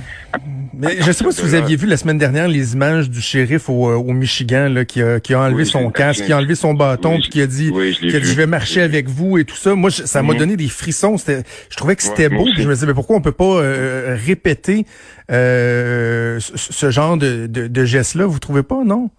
Mais 0.74 0.98
je 1.02 1.12
sais 1.12 1.24
pas 1.24 1.32
si 1.32 1.42
vous 1.42 1.54
aviez 1.54 1.76
vu 1.76 1.88
la 1.88 1.98
semaine 1.98 2.18
dernière 2.18 2.48
les 2.48 2.74
images 2.74 3.10
du 3.10 3.22
shérif 3.22 3.70
au, 3.70 3.90
euh, 3.90 3.96
au 3.96 4.14
Michigan 4.14 4.70
là, 4.70 4.86
qui, 4.86 5.02
a, 5.02 5.20
qui 5.20 5.34
a 5.34 5.42
enlevé 5.42 5.66
son 5.66 5.90
casque, 5.92 6.26
qui 6.26 6.34
a 6.34 6.38
enlevé 6.38 6.56
son 6.56 6.74
bâton, 6.74 7.20
puis 7.20 7.30
qui 7.30 7.42
a 7.42 7.48
dit, 7.48 7.72
qui 8.00 8.16
a 8.16 8.20
dit 8.20 8.26
je 8.28 8.36
vais 8.36 8.48
marcher 8.48 8.82
avec 8.82 9.08
vous 9.08 9.38
et 9.38 9.46
tout 9.46 9.56
ça. 9.56 9.76
Moi, 9.76 9.92
ça 9.92 10.22
m'a 10.24 10.34
mhm. 10.34 10.40
donné 10.40 10.58
des 10.58 10.70
frissons. 10.70 11.18
Je 11.18 11.76
trouvais 11.76 11.96
que 11.96 12.04
c'était 12.04 12.30
beau. 12.30 12.48
je 12.56 12.68
me 12.68 12.74
disais 12.74 12.88
mais 12.88 12.94
pourquoi 12.94 13.16
on 13.16 13.22
peut 13.22 13.32
pas 13.32 13.62
euh, 13.62 14.18
répéter 14.26 14.86
euh, 15.32 16.40
ce 16.40 16.90
genre 16.90 17.18
de, 17.18 17.48
de, 17.48 17.68
de 17.68 17.86
geste-là? 17.86 18.26
Vous 18.26 18.40
trouvez 18.40 18.64
pas, 18.64 18.84
non? 18.84 19.10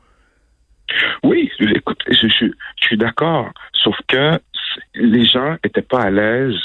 Oui, 1.23 1.51
écoute, 1.75 2.01
je, 2.09 2.27
je, 2.29 2.47
je 2.47 2.87
suis 2.87 2.97
d'accord. 2.97 3.51
Sauf 3.73 3.97
que 4.09 4.39
les 4.95 5.25
gens 5.25 5.57
étaient 5.65 5.83
pas 5.83 6.03
à 6.03 6.11
l'aise 6.11 6.57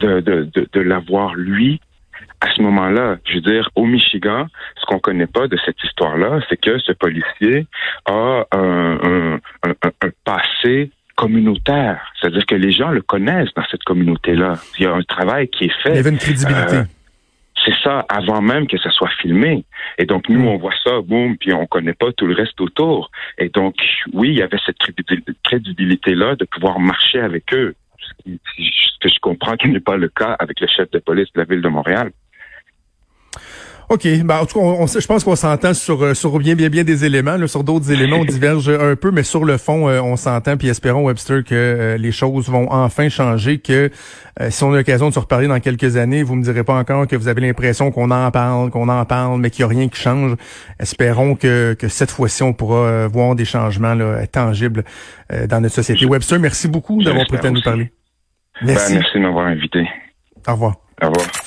de, 0.00 0.20
de, 0.20 0.48
de, 0.72 0.80
l'avoir 0.80 1.34
lui 1.34 1.80
à 2.40 2.52
ce 2.54 2.60
moment-là. 2.62 3.16
Je 3.24 3.36
veux 3.36 3.40
dire, 3.40 3.70
au 3.74 3.86
Michigan, 3.86 4.46
ce 4.78 4.84
qu'on 4.86 4.98
connaît 4.98 5.26
pas 5.26 5.48
de 5.48 5.56
cette 5.64 5.82
histoire-là, 5.82 6.40
c'est 6.48 6.60
que 6.60 6.78
ce 6.78 6.92
policier 6.92 7.66
a 8.04 8.44
un, 8.52 8.98
un, 9.02 9.40
un, 9.64 10.10
passé 10.24 10.90
communautaire. 11.16 12.12
C'est-à-dire 12.20 12.44
que 12.44 12.54
les 12.54 12.72
gens 12.72 12.90
le 12.90 13.00
connaissent 13.00 13.52
dans 13.56 13.64
cette 13.70 13.84
communauté-là. 13.84 14.54
Il 14.78 14.84
y 14.84 14.86
a 14.86 14.92
un 14.92 15.02
travail 15.02 15.48
qui 15.48 15.64
est 15.64 15.82
fait. 15.82 15.90
Il 15.90 15.96
y 15.96 15.98
avait 15.98 16.10
une 16.10 16.18
crédibilité. 16.18 16.76
Euh, 16.76 16.84
c'est 17.66 17.74
ça 17.82 18.06
avant 18.08 18.40
même 18.40 18.66
que 18.66 18.78
ça 18.78 18.90
soit 18.90 19.10
filmé. 19.20 19.64
Et 19.98 20.06
donc 20.06 20.28
nous, 20.28 20.40
mm. 20.40 20.48
on 20.48 20.56
voit 20.56 20.74
ça, 20.84 21.00
boum, 21.00 21.36
puis 21.36 21.52
on 21.52 21.66
connaît 21.66 21.94
pas 21.94 22.12
tout 22.12 22.26
le 22.26 22.34
reste 22.34 22.60
autour. 22.60 23.10
Et 23.38 23.48
donc 23.48 23.74
oui, 24.12 24.28
il 24.30 24.38
y 24.38 24.42
avait 24.42 24.58
cette 24.64 24.78
crédibilité-là 25.44 26.36
de 26.36 26.44
pouvoir 26.44 26.78
marcher 26.78 27.20
avec 27.20 27.52
eux, 27.52 27.74
ce, 28.24 28.98
que 29.00 29.08
je 29.08 29.18
comprends 29.20 29.56
qui 29.56 29.68
n'est 29.68 29.80
pas 29.80 29.96
le 29.96 30.08
cas 30.08 30.36
avec 30.38 30.60
le 30.60 30.66
chef 30.68 30.90
de 30.90 30.98
police 30.98 31.32
de 31.34 31.40
la 31.40 31.44
ville 31.44 31.60
de 31.60 31.68
Montréal. 31.68 32.12
OK. 33.88 34.06
Ben, 34.24 34.38
en 34.38 34.46
tout 34.46 34.58
cas, 34.58 34.64
on, 34.64 34.86
je 34.86 35.06
pense 35.06 35.22
qu'on 35.22 35.36
s'entend 35.36 35.72
sur, 35.72 36.02
euh, 36.02 36.14
sur 36.14 36.38
bien, 36.38 36.54
bien, 36.54 36.68
bien 36.68 36.82
des 36.82 37.04
éléments. 37.04 37.36
Là, 37.36 37.46
sur 37.46 37.62
d'autres 37.62 37.90
éléments, 37.92 38.16
on 38.16 38.24
diverge 38.26 38.68
un 38.68 38.96
peu, 38.96 39.10
mais 39.10 39.22
sur 39.22 39.44
le 39.44 39.56
fond, 39.58 39.88
euh, 39.88 40.00
on 40.00 40.16
s'entend. 40.16 40.56
Puis 40.56 40.68
espérons, 40.68 41.04
Webster, 41.04 41.44
que 41.44 41.54
euh, 41.54 41.96
les 41.96 42.10
choses 42.10 42.48
vont 42.48 42.70
enfin 42.70 43.08
changer, 43.08 43.58
que 43.58 43.90
si 44.50 44.64
on 44.64 44.74
a 44.74 44.76
l'occasion 44.76 45.08
de 45.08 45.14
se 45.14 45.18
reparler 45.18 45.48
dans 45.48 45.60
quelques 45.60 45.96
années, 45.96 46.22
vous 46.22 46.34
me 46.34 46.42
direz 46.42 46.62
pas 46.62 46.74
encore 46.74 47.06
que 47.06 47.16
vous 47.16 47.28
avez 47.28 47.40
l'impression 47.40 47.90
qu'on 47.90 48.10
en 48.10 48.30
parle, 48.30 48.70
qu'on 48.70 48.90
en 48.90 49.02
parle, 49.06 49.40
mais 49.40 49.48
qu'il 49.48 49.64
n'y 49.64 49.72
a 49.72 49.78
rien 49.78 49.88
qui 49.88 49.98
change. 49.98 50.34
Espérons 50.78 51.36
que, 51.36 51.72
que 51.72 51.88
cette 51.88 52.10
fois-ci, 52.10 52.42
on 52.42 52.52
pourra 52.52 53.06
voir 53.06 53.34
des 53.34 53.46
changements 53.46 53.94
là, 53.94 54.26
tangibles 54.26 54.84
dans 55.48 55.62
notre 55.62 55.74
société. 55.74 56.04
Webster, 56.04 56.38
merci 56.38 56.68
beaucoup 56.68 57.02
d'avoir 57.02 57.24
pris 57.26 57.36
le 57.36 57.42
temps 57.42 57.48
de 57.48 57.54
nous 57.54 57.62
parler. 57.62 57.92
Merci. 58.60 58.92
Ben, 58.92 58.98
merci 59.00 59.14
de 59.14 59.22
m'avoir 59.22 59.46
invité. 59.46 59.88
Au 60.46 60.52
revoir. 60.52 60.74
Au 61.02 61.06
revoir. 61.06 61.45